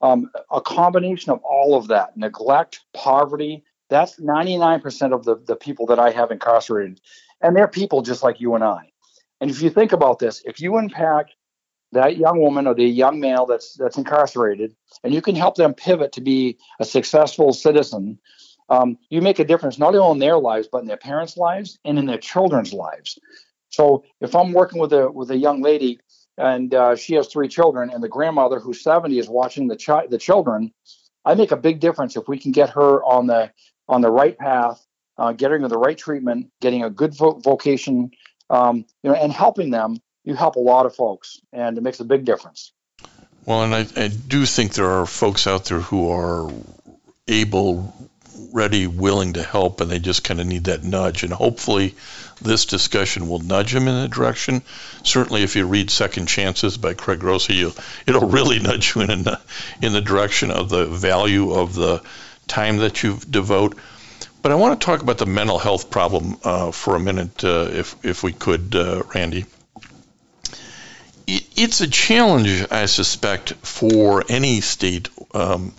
um, 0.00 0.30
a 0.50 0.60
combination 0.60 1.32
of 1.32 1.40
all 1.42 1.74
of 1.76 1.88
that, 1.88 2.16
neglect, 2.16 2.80
poverty. 2.94 3.64
That's 3.88 4.20
99% 4.20 5.12
of 5.12 5.24
the, 5.24 5.36
the 5.36 5.56
people 5.56 5.86
that 5.86 5.98
I 5.98 6.10
have 6.10 6.30
incarcerated. 6.30 7.00
And 7.40 7.56
they're 7.56 7.68
people 7.68 8.02
just 8.02 8.22
like 8.22 8.40
you 8.40 8.54
and 8.54 8.62
I. 8.62 8.91
And 9.42 9.50
if 9.50 9.60
you 9.60 9.70
think 9.70 9.92
about 9.92 10.20
this, 10.20 10.40
if 10.44 10.60
you 10.60 10.78
impact 10.78 11.34
that 11.90 12.16
young 12.16 12.38
woman 12.38 12.68
or 12.68 12.74
the 12.74 12.84
young 12.84 13.18
male 13.18 13.44
that's 13.44 13.74
that's 13.74 13.98
incarcerated, 13.98 14.76
and 15.02 15.12
you 15.12 15.20
can 15.20 15.34
help 15.34 15.56
them 15.56 15.74
pivot 15.74 16.12
to 16.12 16.20
be 16.20 16.58
a 16.78 16.84
successful 16.84 17.52
citizen, 17.52 18.20
um, 18.68 18.96
you 19.10 19.20
make 19.20 19.40
a 19.40 19.44
difference 19.44 19.80
not 19.80 19.96
only 19.96 20.12
in 20.12 20.18
their 20.20 20.38
lives 20.38 20.68
but 20.70 20.82
in 20.82 20.86
their 20.86 20.96
parents' 20.96 21.36
lives 21.36 21.80
and 21.84 21.98
in 21.98 22.06
their 22.06 22.18
children's 22.18 22.72
lives. 22.72 23.18
So 23.70 24.04
if 24.20 24.36
I'm 24.36 24.52
working 24.52 24.80
with 24.80 24.92
a 24.92 25.10
with 25.10 25.32
a 25.32 25.36
young 25.36 25.60
lady 25.60 25.98
and 26.38 26.72
uh, 26.72 26.94
she 26.94 27.14
has 27.16 27.26
three 27.26 27.48
children, 27.48 27.90
and 27.90 28.00
the 28.00 28.08
grandmother 28.08 28.60
who's 28.60 28.80
70 28.80 29.18
is 29.18 29.28
watching 29.28 29.66
the 29.66 29.76
child 29.76 30.12
the 30.12 30.18
children, 30.18 30.72
I 31.24 31.34
make 31.34 31.50
a 31.50 31.56
big 31.56 31.80
difference 31.80 32.16
if 32.16 32.28
we 32.28 32.38
can 32.38 32.52
get 32.52 32.70
her 32.70 33.02
on 33.02 33.26
the 33.26 33.50
on 33.88 34.02
the 34.02 34.10
right 34.12 34.38
path, 34.38 34.86
uh, 35.18 35.32
getting 35.32 35.62
her 35.62 35.68
the 35.68 35.78
right 35.78 35.98
treatment, 35.98 36.48
getting 36.60 36.84
a 36.84 36.90
good 36.90 37.12
vo- 37.16 37.40
vocation 37.40 38.12
um, 38.52 38.84
you 39.02 39.10
know, 39.10 39.14
and 39.14 39.32
helping 39.32 39.70
them, 39.70 39.96
you 40.24 40.34
help 40.34 40.56
a 40.56 40.60
lot 40.60 40.86
of 40.86 40.94
folks, 40.94 41.40
and 41.52 41.76
it 41.78 41.80
makes 41.80 41.98
a 41.98 42.04
big 42.04 42.24
difference. 42.24 42.72
Well, 43.46 43.64
and 43.64 43.74
I, 43.74 43.86
I 43.96 44.08
do 44.08 44.46
think 44.46 44.74
there 44.74 45.00
are 45.00 45.06
folks 45.06 45.48
out 45.48 45.64
there 45.64 45.80
who 45.80 46.12
are 46.12 46.52
able, 47.26 47.92
ready, 48.52 48.86
willing 48.86 49.32
to 49.32 49.42
help, 49.42 49.80
and 49.80 49.90
they 49.90 49.98
just 49.98 50.22
kind 50.22 50.38
of 50.38 50.46
need 50.46 50.64
that 50.64 50.84
nudge. 50.84 51.24
And 51.24 51.32
hopefully, 51.32 51.94
this 52.40 52.66
discussion 52.66 53.28
will 53.28 53.40
nudge 53.40 53.72
them 53.72 53.88
in 53.88 53.94
that 54.02 54.10
direction. 54.10 54.62
Certainly, 55.02 55.42
if 55.42 55.56
you 55.56 55.66
read 55.66 55.90
Second 55.90 56.26
Chances 56.26 56.76
by 56.76 56.94
Craig 56.94 57.18
Grossi, 57.18 57.54
you, 57.54 57.72
it'll 58.06 58.28
really 58.28 58.58
nudge 58.60 58.94
you 58.94 59.02
in 59.02 59.22
the, 59.24 59.40
in 59.80 59.92
the 59.92 60.02
direction 60.02 60.50
of 60.50 60.68
the 60.68 60.86
value 60.86 61.52
of 61.52 61.74
the 61.74 62.02
time 62.46 62.76
that 62.76 63.02
you 63.02 63.18
devote. 63.28 63.76
But 64.42 64.50
I 64.50 64.56
want 64.56 64.80
to 64.80 64.84
talk 64.84 65.02
about 65.02 65.18
the 65.18 65.26
mental 65.26 65.60
health 65.60 65.88
problem 65.88 66.36
uh, 66.42 66.72
for 66.72 66.96
a 66.96 67.00
minute, 67.00 67.44
uh, 67.44 67.68
if 67.70 67.94
if 68.04 68.24
we 68.24 68.32
could, 68.32 68.74
uh, 68.74 69.04
Randy. 69.14 69.46
It's 71.28 71.80
a 71.80 71.86
challenge, 71.86 72.66
I 72.68 72.86
suspect, 72.86 73.52
for 73.62 74.24
any 74.28 74.60
state 74.60 75.10
um, 75.32 75.72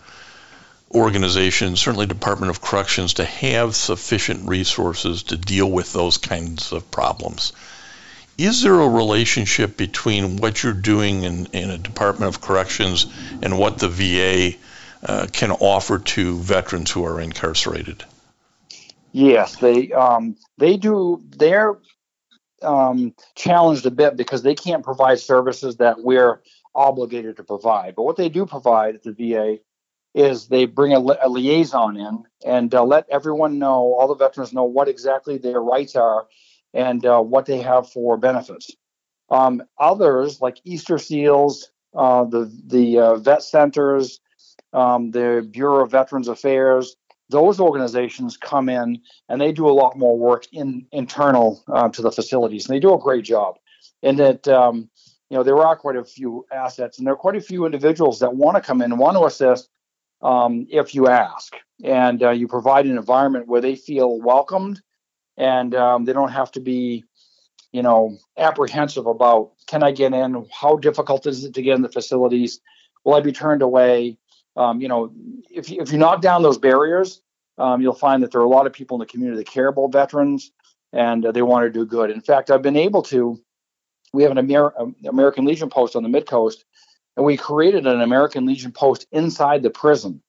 organization, 0.89 1.75
certainly 1.75 2.05
Department 2.05 2.51
of 2.51 2.61
Corrections, 2.61 3.15
to 3.15 3.25
have 3.25 3.75
sufficient 3.75 4.47
resources 4.47 5.23
to 5.23 5.35
deal 5.35 5.69
with 5.69 5.91
those 5.91 6.17
kinds 6.17 6.71
of 6.71 6.89
problems. 6.89 7.51
Is 8.37 8.61
there 8.61 8.79
a 8.79 8.87
relationship 8.87 9.75
between 9.75 10.37
what 10.37 10.63
you're 10.63 10.71
doing 10.71 11.23
in, 11.23 11.47
in 11.47 11.69
a 11.69 11.77
Department 11.77 12.33
of 12.33 12.41
Corrections 12.41 13.07
and 13.41 13.59
what 13.59 13.79
the 13.79 13.89
VA 13.89 14.57
uh, 15.03 15.27
can 15.33 15.51
offer 15.51 15.99
to 15.99 16.37
veterans 16.37 16.91
who 16.91 17.05
are 17.05 17.19
incarcerated? 17.19 18.05
Yes, 19.13 19.57
they 19.57 19.91
um, 19.93 20.35
they 20.57 20.77
do. 20.77 21.23
They're 21.37 21.77
um, 22.63 23.13
challenged 23.35 23.85
a 23.85 23.91
bit 23.91 24.17
because 24.17 24.43
they 24.43 24.55
can't 24.55 24.83
provide 24.83 25.19
services 25.19 25.77
that 25.77 26.01
we're 26.01 26.41
obligated 26.75 27.37
to 27.37 27.43
provide. 27.43 27.95
But 27.95 28.03
what 28.03 28.17
they 28.17 28.29
do 28.29 28.45
provide 28.45 28.95
at 28.95 29.03
the 29.03 29.13
VA 29.13 29.59
is 30.15 30.47
they 30.47 30.65
bring 30.65 30.93
a, 30.93 30.99
li- 30.99 31.17
a 31.21 31.29
liaison 31.29 31.97
in 31.97 32.23
and 32.45 32.73
uh, 32.73 32.83
let 32.83 33.07
everyone 33.09 33.59
know, 33.59 33.95
all 33.95 34.07
the 34.07 34.15
veterans 34.15 34.53
know 34.53 34.63
what 34.63 34.87
exactly 34.87 35.37
their 35.37 35.61
rights 35.61 35.95
are 35.95 36.27
and 36.73 37.05
uh, 37.05 37.21
what 37.21 37.45
they 37.45 37.61
have 37.61 37.89
for 37.91 38.17
benefits. 38.17 38.71
Um, 39.29 39.63
others, 39.79 40.41
like 40.41 40.57
Easter 40.63 40.97
Seals, 40.97 41.69
uh, 41.95 42.25
the 42.25 42.51
the 42.67 42.99
uh, 42.99 43.15
vet 43.17 43.43
centers, 43.43 44.19
um, 44.73 45.11
the 45.11 45.47
Bureau 45.49 45.83
of 45.83 45.91
Veterans 45.91 46.27
Affairs, 46.27 46.95
those 47.29 47.59
organizations 47.59 48.37
come 48.37 48.69
in 48.69 49.01
and 49.29 49.41
they 49.41 49.51
do 49.51 49.67
a 49.67 49.71
lot 49.71 49.97
more 49.97 50.17
work 50.17 50.45
in 50.51 50.85
internal 50.91 51.63
uh, 51.67 51.89
to 51.89 52.01
the 52.01 52.11
facilities, 52.11 52.67
and 52.67 52.75
they 52.75 52.79
do 52.79 52.93
a 52.93 52.99
great 52.99 53.23
job. 53.23 53.55
And 54.01 54.19
that 54.19 54.47
um, 54.47 54.89
you 55.29 55.37
know 55.37 55.43
there 55.43 55.57
are 55.57 55.75
quite 55.75 55.95
a 55.95 56.03
few 56.03 56.45
assets, 56.51 56.97
and 56.97 57.07
there 57.07 57.13
are 57.13 57.17
quite 57.17 57.35
a 57.35 57.41
few 57.41 57.65
individuals 57.65 58.19
that 58.19 58.35
want 58.35 58.55
to 58.55 58.61
come 58.61 58.81
in 58.81 58.91
and 58.91 58.99
want 58.99 59.17
to 59.17 59.25
assist 59.25 59.69
um, 60.21 60.67
if 60.69 60.95
you 60.95 61.07
ask, 61.07 61.55
and 61.83 62.21
uh, 62.23 62.31
you 62.31 62.47
provide 62.47 62.85
an 62.85 62.97
environment 62.97 63.47
where 63.47 63.61
they 63.61 63.75
feel 63.75 64.19
welcomed, 64.21 64.81
and 65.37 65.73
um, 65.75 66.05
they 66.05 66.13
don't 66.13 66.31
have 66.31 66.51
to 66.51 66.59
be 66.59 67.03
you 67.71 67.81
know 67.81 68.17
apprehensive 68.37 69.07
about 69.07 69.51
can 69.67 69.83
I 69.83 69.91
get 69.91 70.13
in? 70.13 70.45
How 70.51 70.75
difficult 70.75 71.25
is 71.25 71.45
it 71.45 71.53
to 71.55 71.61
get 71.61 71.75
in 71.75 71.81
the 71.81 71.89
facilities? 71.89 72.59
Will 73.03 73.15
I 73.15 73.21
be 73.21 73.31
turned 73.31 73.61
away? 73.61 74.17
Um, 74.55 74.81
you 74.81 74.87
know, 74.87 75.11
if 75.49 75.69
you, 75.69 75.81
if 75.81 75.91
you 75.91 75.97
knock 75.97 76.21
down 76.21 76.43
those 76.43 76.57
barriers, 76.57 77.21
um, 77.57 77.81
you'll 77.81 77.93
find 77.93 78.23
that 78.23 78.31
there 78.31 78.41
are 78.41 78.45
a 78.45 78.49
lot 78.49 78.67
of 78.67 78.73
people 78.73 78.95
in 78.95 78.99
the 78.99 79.05
community 79.05 79.37
that 79.37 79.47
care 79.47 79.67
about 79.67 79.91
veterans 79.91 80.51
and 80.93 81.25
uh, 81.25 81.31
they 81.31 81.41
want 81.41 81.65
to 81.65 81.71
do 81.71 81.85
good. 81.85 82.11
In 82.11 82.21
fact, 82.21 82.51
I've 82.51 82.61
been 82.61 82.77
able 82.77 83.01
to. 83.03 83.39
We 84.13 84.21
have 84.21 84.31
an 84.31 84.37
Amer- 84.37 84.75
American 85.07 85.43
Legion 85.43 85.69
post 85.69 85.95
on 85.95 86.03
the 86.03 86.09
Mid 86.09 86.27
Coast, 86.27 86.65
and 87.17 87.25
we 87.25 87.35
created 87.35 87.87
an 87.87 87.99
American 87.99 88.45
Legion 88.45 88.71
post 88.71 89.07
inside 89.11 89.63
the 89.63 89.71
prison 89.71 90.21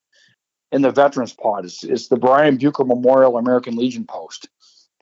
in 0.73 0.81
the 0.81 0.91
Veterans 0.91 1.35
Pod. 1.35 1.67
It's, 1.67 1.85
it's 1.85 2.09
the 2.09 2.17
Brian 2.17 2.57
Bucher 2.57 2.85
Memorial 2.85 3.37
American 3.37 3.77
Legion 3.77 4.07
post, 4.07 4.49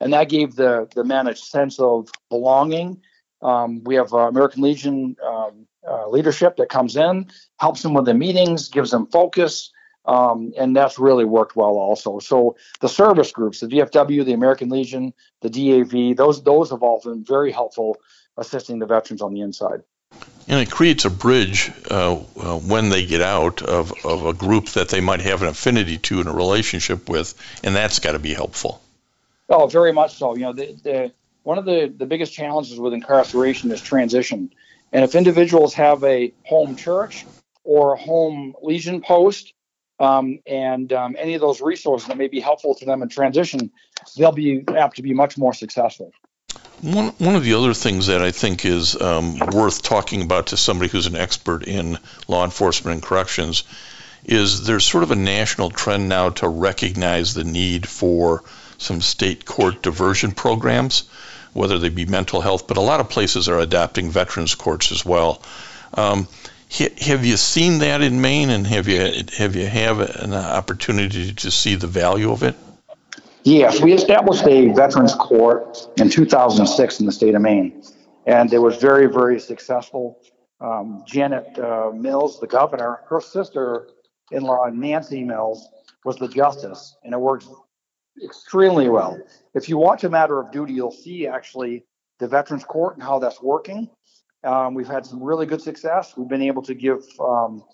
and 0.01 0.13
that 0.13 0.29
gave 0.29 0.57
the 0.57 0.89
the 0.95 1.05
men 1.05 1.29
a 1.29 1.37
sense 1.37 1.79
of 1.79 2.09
belonging. 2.29 3.01
Um, 3.42 3.83
we 3.85 3.96
have 3.96 4.12
uh, 4.12 4.28
American 4.28 4.62
Legion 4.62 5.16
um, 5.24 5.66
uh, 5.88 6.09
leadership 6.09 6.57
that 6.57 6.68
comes 6.68 6.96
in, 6.96 7.31
helps 7.59 7.83
them 7.83 7.94
with 7.94 8.05
the 8.05 8.14
meetings, 8.14 8.68
gives 8.68 8.90
them 8.90 9.07
focus, 9.07 9.72
um, 10.05 10.52
and 10.57 10.76
that's 10.76 10.98
really 10.98 11.24
worked 11.24 11.57
well 11.57 11.76
also. 11.76 12.18
So 12.18 12.57
the 12.81 12.88
service 12.88 13.33
groups, 13.33 13.61
the 13.61 13.66
VFW, 13.66 14.24
the 14.24 14.33
American 14.33 14.68
Legion, 14.68 15.12
the 15.40 15.50
DAV, 15.50 16.16
those 16.16 16.42
those 16.42 16.70
have 16.70 16.83
all 16.83 17.00
been 17.02 17.24
very 17.24 17.52
helpful 17.52 17.98
assisting 18.37 18.78
the 18.78 18.87
veterans 18.87 19.22
on 19.22 19.35
the 19.35 19.40
inside. 19.40 19.83
And 20.48 20.61
it 20.61 20.70
creates 20.70 21.05
a 21.05 21.11
bridge 21.11 21.70
uh, 21.90 22.14
uh, 22.14 22.59
when 22.59 22.90
they 22.90 23.07
get 23.07 23.22
out 23.22 23.62
of, 23.62 23.92
of 24.05 24.26
a 24.26 24.35
group 24.35 24.66
that 24.70 24.88
they 24.88 25.00
might 25.00 25.20
have 25.20 25.42
an 25.42 25.48
affinity 25.48 25.98
to 25.98 26.20
and 26.20 26.28
a 26.28 26.33
relationship 26.33 27.09
with, 27.09 27.35
and 27.62 27.74
that's 27.74 28.00
got 28.00 28.12
to 28.12 28.18
be 28.18 28.35
helpful. 28.35 28.83
Oh, 29.48 29.66
very 29.66 29.92
much 29.92 30.16
so. 30.16 30.35
You 30.35 30.42
know, 30.42 30.52
the, 30.52 30.72
the, 30.83 31.12
one 31.42 31.59
of 31.59 31.64
the, 31.64 31.92
the 31.94 32.07
biggest 32.07 32.33
challenges 32.33 32.78
with 32.78 32.92
incarceration 32.92 33.70
is 33.70 33.81
transition. 33.81 34.52
And 34.92 35.05
if 35.05 35.14
individuals 35.14 35.74
have 35.74 36.05
a 36.05 36.33
home 36.44 36.76
church 36.76 37.24
or 37.64 37.94
a 37.94 37.96
home 37.96 38.55
legion 38.62 39.00
post, 39.00 39.52
um, 39.98 40.40
and 40.46 40.92
um, 40.92 41.16
any 41.18 41.35
of 41.35 41.40
those 41.40 41.61
resources 41.61 42.09
that 42.09 42.18
may 42.18 42.28
be 42.28 42.40
helpful 42.40 42.74
to 42.74 42.85
them 42.85 43.02
in 43.02 43.09
transition, 43.09 43.70
they'll 44.16 44.33
be 44.33 44.64
apt 44.68 44.96
to 44.96 45.02
be 45.02 45.14
much 45.14 45.38
more 45.38 45.55
successful. 45.55 46.12
One, 46.81 47.09
one 47.18 47.37
of 47.37 47.44
the 47.44 47.55
other 47.55 47.74
things 47.74 48.09
that 48.09 48.20
I 48.20 48.33
think 48.33 48.64
is 48.64 49.00
um, 49.00 49.38
worth 49.38 49.83
talking 49.83 50.22
about 50.22 50.48
to 50.48 50.57
somebody 50.57 50.90
who's 50.90 51.07
an 51.07 51.14
expert 51.14 51.62
in 51.62 51.98
law 52.26 52.44
enforcement 52.44 52.94
and 52.94 53.02
corrections 53.02 53.62
is 54.24 54.66
there's 54.66 54.85
sort 54.85 55.05
of 55.05 55.12
a 55.12 55.16
national 55.16 55.70
trend 55.70 56.09
now 56.09 56.31
to 56.31 56.48
recognize 56.48 57.35
the 57.35 57.44
need 57.44 57.88
for 57.88 58.42
some 58.78 59.00
state 59.00 59.44
court 59.44 59.83
diversion 59.83 60.33
programs 60.33 61.05
whether 61.53 61.79
they 61.79 61.88
be 61.88 62.07
mental 62.07 62.41
health, 62.41 62.67
but 62.67 62.77
a 62.77 62.81
lot 62.81 63.01
of 63.01 63.09
places 63.09 63.49
are 63.49 63.59
adapting 63.59 64.11
veterans 64.11 64.55
courts 64.55 64.93
as 64.93 65.05
well. 65.05 65.43
Um, 65.95 66.27
have 66.71 67.25
you 67.25 67.37
seen 67.37 67.81
that 67.81 68.01
in 68.01 68.21
Maine, 68.23 68.49
and 68.49 68.67
have 68.67 68.88
you 68.88 69.25
have 69.37 69.57
you 69.57 69.67
have 69.67 70.01
an 70.01 70.33
opportunity 70.33 71.35
to 71.35 71.51
see 71.51 71.75
the 71.75 71.87
value 71.87 72.33
of 72.33 72.43
it? 72.43 72.55
Yes, 73.45 73.81
we 73.83 73.93
established 73.93 74.47
a 74.47 74.69
veterans 74.69 75.15
court 75.15 75.87
in 75.99 76.09
2006 76.09 77.01
in 77.01 77.07
the 77.07 77.12
state 77.12 77.35
of 77.35 77.43
Maine, 77.43 77.83
and 78.27 78.51
it 78.53 78.59
was 78.59 78.77
very 78.77 79.07
very 79.07 79.38
successful. 79.38 80.19
Um, 80.61 81.03
Janet 81.07 81.59
uh, 81.59 81.91
Mills, 81.93 82.41
the 82.41 82.47
governor, 82.47 83.01
her 83.09 83.21
sister-in-law 83.21 84.69
Nancy 84.73 85.25
Mills 85.25 85.69
was 86.05 86.17
the 86.17 86.29
justice, 86.29 86.97
and 87.05 87.12
it 87.12 87.21
worked 87.21 87.47
extremely 88.25 88.88
well. 88.88 89.19
If 89.55 89.69
you 89.69 89.77
watch 89.77 90.05
a 90.05 90.11
matter 90.11 90.41
of 90.41 90.51
duty, 90.51 90.73
you'll 90.73 90.91
see 90.91 91.27
actually 91.27 91.85
the 92.19 92.29
Veterans 92.29 92.65
Court 92.65 92.95
and 92.95 93.03
how 93.03 93.19
that's 93.19 93.43
working. 93.43 93.91
Um, 94.45 94.75
we've 94.75 94.88
had 94.88 95.07
some 95.07 95.23
really 95.23 95.47
good 95.47 95.62
success. 95.62 96.17
We've 96.17 96.29
been 96.29 96.43
able 96.43 96.62
to 96.62 96.75
give 96.75 97.05
um, 97.21 97.65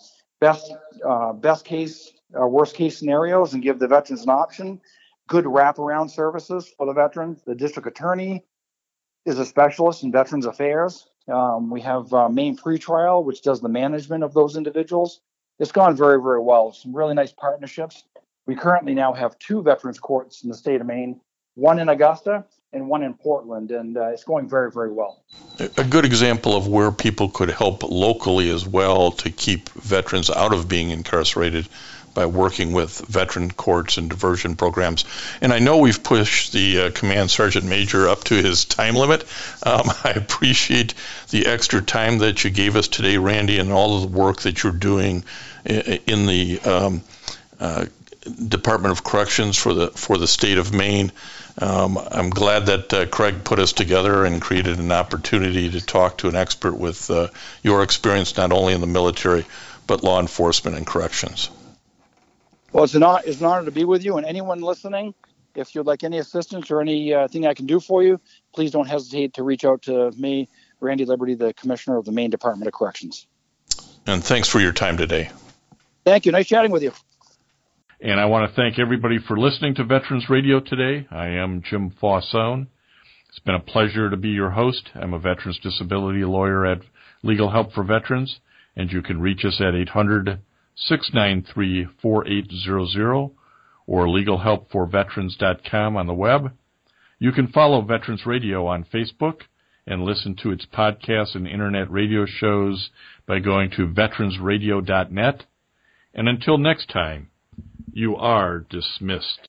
best 0.40 0.72
uh, 1.08 1.32
best 1.32 1.64
case, 1.64 2.12
uh, 2.38 2.46
worst 2.46 2.74
case 2.74 2.98
scenarios, 2.98 3.54
and 3.54 3.62
give 3.62 3.78
the 3.78 3.88
veterans 3.88 4.22
an 4.22 4.30
option. 4.30 4.80
Good 5.28 5.44
wraparound 5.44 6.10
services 6.10 6.72
for 6.76 6.86
the 6.86 6.92
veterans. 6.92 7.42
The 7.46 7.54
district 7.54 7.88
attorney 7.88 8.44
is 9.24 9.38
a 9.38 9.44
specialist 9.44 10.02
in 10.02 10.12
veterans 10.12 10.46
affairs. 10.46 11.06
Um, 11.28 11.70
we 11.70 11.80
have 11.82 12.12
uh, 12.12 12.28
Maine 12.28 12.56
pretrial, 12.56 13.24
which 13.24 13.42
does 13.42 13.60
the 13.60 13.68
management 13.68 14.24
of 14.24 14.32
those 14.32 14.56
individuals. 14.56 15.20
It's 15.58 15.72
gone 15.72 15.96
very, 15.96 16.20
very 16.22 16.40
well. 16.40 16.72
Some 16.72 16.94
really 16.94 17.14
nice 17.14 17.32
partnerships. 17.32 18.04
We 18.46 18.54
currently 18.54 18.94
now 18.94 19.12
have 19.12 19.38
two 19.38 19.62
veterans 19.62 19.98
courts 19.98 20.42
in 20.42 20.48
the 20.48 20.56
state 20.56 20.80
of 20.80 20.86
Maine, 20.86 21.20
one 21.58 21.80
in 21.80 21.88
Augusta 21.88 22.44
and 22.72 22.88
one 22.88 23.02
in 23.02 23.14
Portland, 23.14 23.72
and 23.72 23.96
uh, 23.96 24.08
it's 24.08 24.24
going 24.24 24.48
very, 24.48 24.70
very 24.70 24.92
well. 24.92 25.20
A 25.76 25.84
good 25.84 26.04
example 26.04 26.56
of 26.56 26.68
where 26.68 26.92
people 26.92 27.28
could 27.28 27.50
help 27.50 27.82
locally 27.82 28.48
as 28.50 28.64
well 28.66 29.10
to 29.10 29.30
keep 29.30 29.68
veterans 29.70 30.30
out 30.30 30.52
of 30.52 30.68
being 30.68 30.90
incarcerated 30.90 31.68
by 32.14 32.26
working 32.26 32.72
with 32.72 32.98
veteran 33.08 33.50
courts 33.50 33.96
and 33.96 34.08
diversion 34.08 34.54
programs. 34.54 35.04
And 35.40 35.52
I 35.52 35.58
know 35.58 35.78
we've 35.78 36.02
pushed 36.02 36.52
the 36.52 36.80
uh, 36.80 36.90
command 36.92 37.30
sergeant 37.30 37.66
major 37.66 38.08
up 38.08 38.24
to 38.24 38.34
his 38.34 38.64
time 38.64 38.94
limit. 38.94 39.22
Um, 39.64 39.90
I 40.04 40.10
appreciate 40.10 40.94
the 41.30 41.46
extra 41.46 41.82
time 41.82 42.18
that 42.18 42.44
you 42.44 42.50
gave 42.50 42.76
us 42.76 42.86
today, 42.86 43.18
Randy, 43.18 43.58
and 43.58 43.72
all 43.72 43.96
of 43.96 44.12
the 44.12 44.18
work 44.18 44.42
that 44.42 44.62
you're 44.62 44.72
doing 44.72 45.24
in 45.64 46.26
the 46.26 46.60
um, 46.60 47.02
uh, 47.60 47.86
Department 48.28 48.92
of 48.92 49.04
Corrections 49.04 49.56
for 49.56 49.74
the 49.74 49.88
for 49.88 50.18
the 50.18 50.26
state 50.26 50.58
of 50.58 50.72
Maine. 50.72 51.12
Um, 51.60 51.98
I'm 51.98 52.30
glad 52.30 52.66
that 52.66 52.92
uh, 52.92 53.06
Craig 53.06 53.44
put 53.44 53.58
us 53.58 53.72
together 53.72 54.24
and 54.24 54.40
created 54.40 54.78
an 54.78 54.92
opportunity 54.92 55.70
to 55.70 55.84
talk 55.84 56.18
to 56.18 56.28
an 56.28 56.36
expert 56.36 56.74
with 56.74 57.10
uh, 57.10 57.28
your 57.62 57.82
experience 57.82 58.36
not 58.36 58.52
only 58.52 58.74
in 58.74 58.80
the 58.80 58.86
military 58.86 59.44
but 59.86 60.04
law 60.04 60.20
enforcement 60.20 60.76
and 60.76 60.86
corrections. 60.86 61.50
Well, 62.72 62.84
it's 62.84 62.94
an, 62.94 63.02
honor, 63.02 63.22
it's 63.24 63.40
an 63.40 63.46
honor 63.46 63.64
to 63.64 63.70
be 63.70 63.84
with 63.84 64.04
you, 64.04 64.18
and 64.18 64.26
anyone 64.26 64.60
listening, 64.60 65.14
if 65.54 65.74
you'd 65.74 65.86
like 65.86 66.04
any 66.04 66.18
assistance 66.18 66.70
or 66.70 66.80
anything 66.80 67.46
uh, 67.46 67.48
I 67.48 67.54
can 67.54 67.66
do 67.66 67.80
for 67.80 68.02
you, 68.02 68.20
please 68.54 68.70
don't 68.70 68.86
hesitate 68.86 69.34
to 69.34 69.42
reach 69.42 69.64
out 69.64 69.82
to 69.82 70.12
me, 70.12 70.48
Randy 70.78 71.06
Liberty, 71.06 71.34
the 71.34 71.54
Commissioner 71.54 71.96
of 71.96 72.04
the 72.04 72.12
Maine 72.12 72.30
Department 72.30 72.68
of 72.68 72.74
Corrections. 72.74 73.26
And 74.06 74.22
thanks 74.22 74.48
for 74.48 74.60
your 74.60 74.72
time 74.72 74.98
today. 74.98 75.30
Thank 76.04 76.26
you. 76.26 76.32
Nice 76.32 76.46
chatting 76.46 76.70
with 76.70 76.82
you. 76.82 76.92
And 78.00 78.20
I 78.20 78.26
want 78.26 78.48
to 78.48 78.54
thank 78.54 78.78
everybody 78.78 79.18
for 79.18 79.36
listening 79.36 79.74
to 79.74 79.84
Veterans 79.84 80.30
Radio 80.30 80.60
today. 80.60 81.08
I 81.10 81.30
am 81.30 81.62
Jim 81.68 81.92
Fausone. 82.00 82.68
It's 83.28 83.40
been 83.40 83.56
a 83.56 83.60
pleasure 83.60 84.08
to 84.08 84.16
be 84.16 84.28
your 84.28 84.50
host. 84.50 84.90
I'm 84.94 85.14
a 85.14 85.18
veterans 85.18 85.58
disability 85.60 86.24
lawyer 86.24 86.64
at 86.64 86.82
Legal 87.24 87.50
Help 87.50 87.72
for 87.72 87.82
Veterans, 87.82 88.38
and 88.76 88.92
you 88.92 89.02
can 89.02 89.20
reach 89.20 89.44
us 89.44 89.60
at 89.60 89.74
800 89.74 90.38
693 90.76 91.88
4800 92.00 93.30
or 93.88 94.06
legalhelpforveterans.com 94.06 95.96
on 95.96 96.06
the 96.06 96.14
web. 96.14 96.52
You 97.18 97.32
can 97.32 97.48
follow 97.48 97.82
Veterans 97.82 98.24
Radio 98.24 98.64
on 98.68 98.86
Facebook 98.94 99.40
and 99.88 100.04
listen 100.04 100.36
to 100.44 100.52
its 100.52 100.66
podcasts 100.72 101.34
and 101.34 101.48
internet 101.48 101.90
radio 101.90 102.26
shows 102.26 102.90
by 103.26 103.40
going 103.40 103.70
to 103.72 103.88
veteransradio.net. 103.88 105.46
And 106.14 106.28
until 106.28 106.58
next 106.58 106.90
time, 106.90 107.30
you 107.92 108.16
are 108.16 108.60
dismissed. 108.60 109.48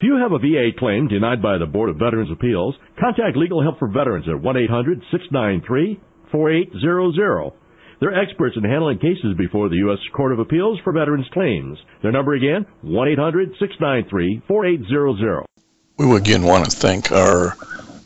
If 0.00 0.06
you 0.06 0.16
have 0.16 0.32
a 0.32 0.38
VA 0.38 0.72
claim 0.76 1.08
denied 1.08 1.40
by 1.40 1.58
the 1.58 1.66
Board 1.66 1.90
of 1.90 1.96
Veterans 1.96 2.30
Appeals, 2.32 2.74
contact 2.98 3.36
Legal 3.36 3.62
Help 3.62 3.78
for 3.78 3.88
Veterans 3.88 4.26
at 4.26 4.42
1-800-693-4800. 6.32 7.52
They're 8.00 8.20
experts 8.20 8.56
in 8.56 8.64
handling 8.64 8.98
cases 8.98 9.36
before 9.38 9.68
the 9.68 9.76
U.S. 9.76 10.00
Court 10.12 10.32
of 10.32 10.40
Appeals 10.40 10.80
for 10.82 10.92
Veterans 10.92 11.28
Claims. 11.32 11.78
Their 12.02 12.10
number 12.10 12.34
again, 12.34 12.66
1-800-693-4800. 12.84 15.44
We 15.98 16.16
again 16.16 16.42
want 16.42 16.64
to 16.64 16.76
thank 16.76 17.12
our 17.12 17.56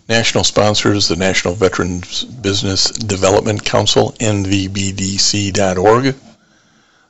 national 0.07 0.45
sponsors, 0.45 1.09
the 1.09 1.17
National 1.17 1.55
Veterans 1.55 2.25
Business 2.25 2.91
Development 2.91 3.65
Council, 3.65 4.13
NVBDC.org, 4.21 6.15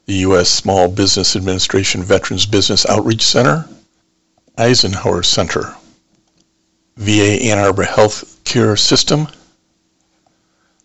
the 0.07 0.15
U.S. 0.15 0.49
Small 0.49 0.89
Business 0.89 1.35
Administration 1.35 2.01
Veterans 2.03 2.47
Business 2.47 2.87
Outreach 2.87 3.23
Center, 3.23 3.69
Eisenhower 4.57 5.25
Center, 5.25 5.75
VA 6.97 7.43
Ann 7.43 7.59
Arbor 7.59 7.83
Health 7.83 8.41
Care 8.45 8.77
System, 8.77 9.27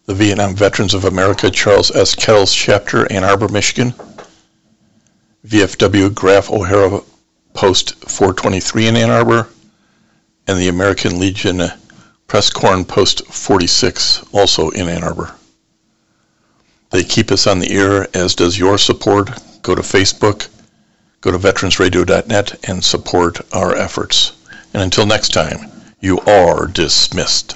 the 0.05 0.15
Vietnam 0.15 0.55
Veterans 0.55 0.95
of 0.95 1.05
America 1.05 1.51
Charles 1.51 1.91
S. 1.91 2.15
Kettles 2.15 2.53
Chapter, 2.53 3.09
Ann 3.11 3.24
Arbor, 3.24 3.47
Michigan, 3.47 3.93
VFW 5.47 6.13
Graf 6.13 6.49
O'Hara 6.49 7.01
Post 7.53 7.95
423 8.09 8.88
in 8.88 8.95
Ann 8.95 9.11
Arbor, 9.11 9.47
and 10.47 10.57
the 10.57 10.67
American 10.67 11.19
Legion 11.19 11.61
Press 12.26 12.49
Corn 12.49 12.86
Post 12.86 13.28
46, 13.28 14.24
also 14.34 14.72
in 14.72 14.89
Ann 14.89 15.03
Arbor. 15.03 15.36
They 16.92 17.04
keep 17.06 17.32
us 17.32 17.48
on 17.48 17.60
the 17.60 17.72
air, 17.72 18.08
as 18.14 18.36
does 18.36 18.60
your 18.60 18.78
support. 18.78 19.30
Go 19.62 19.76
to 19.76 19.82
Facebook, 19.82 20.48
go 21.22 21.32
to 21.32 21.39
veteransradio.net, 21.39 22.60
and 22.68 22.84
support 22.84 23.39
our 23.54 23.76
efforts. 23.76 24.34
And 24.74 24.84
until 24.84 25.06
next 25.06 25.30
time, 25.30 25.72
you 26.02 26.20
are 26.20 26.68
dismissed. 26.68 27.56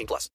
18 0.00 0.06
plus. 0.06 0.28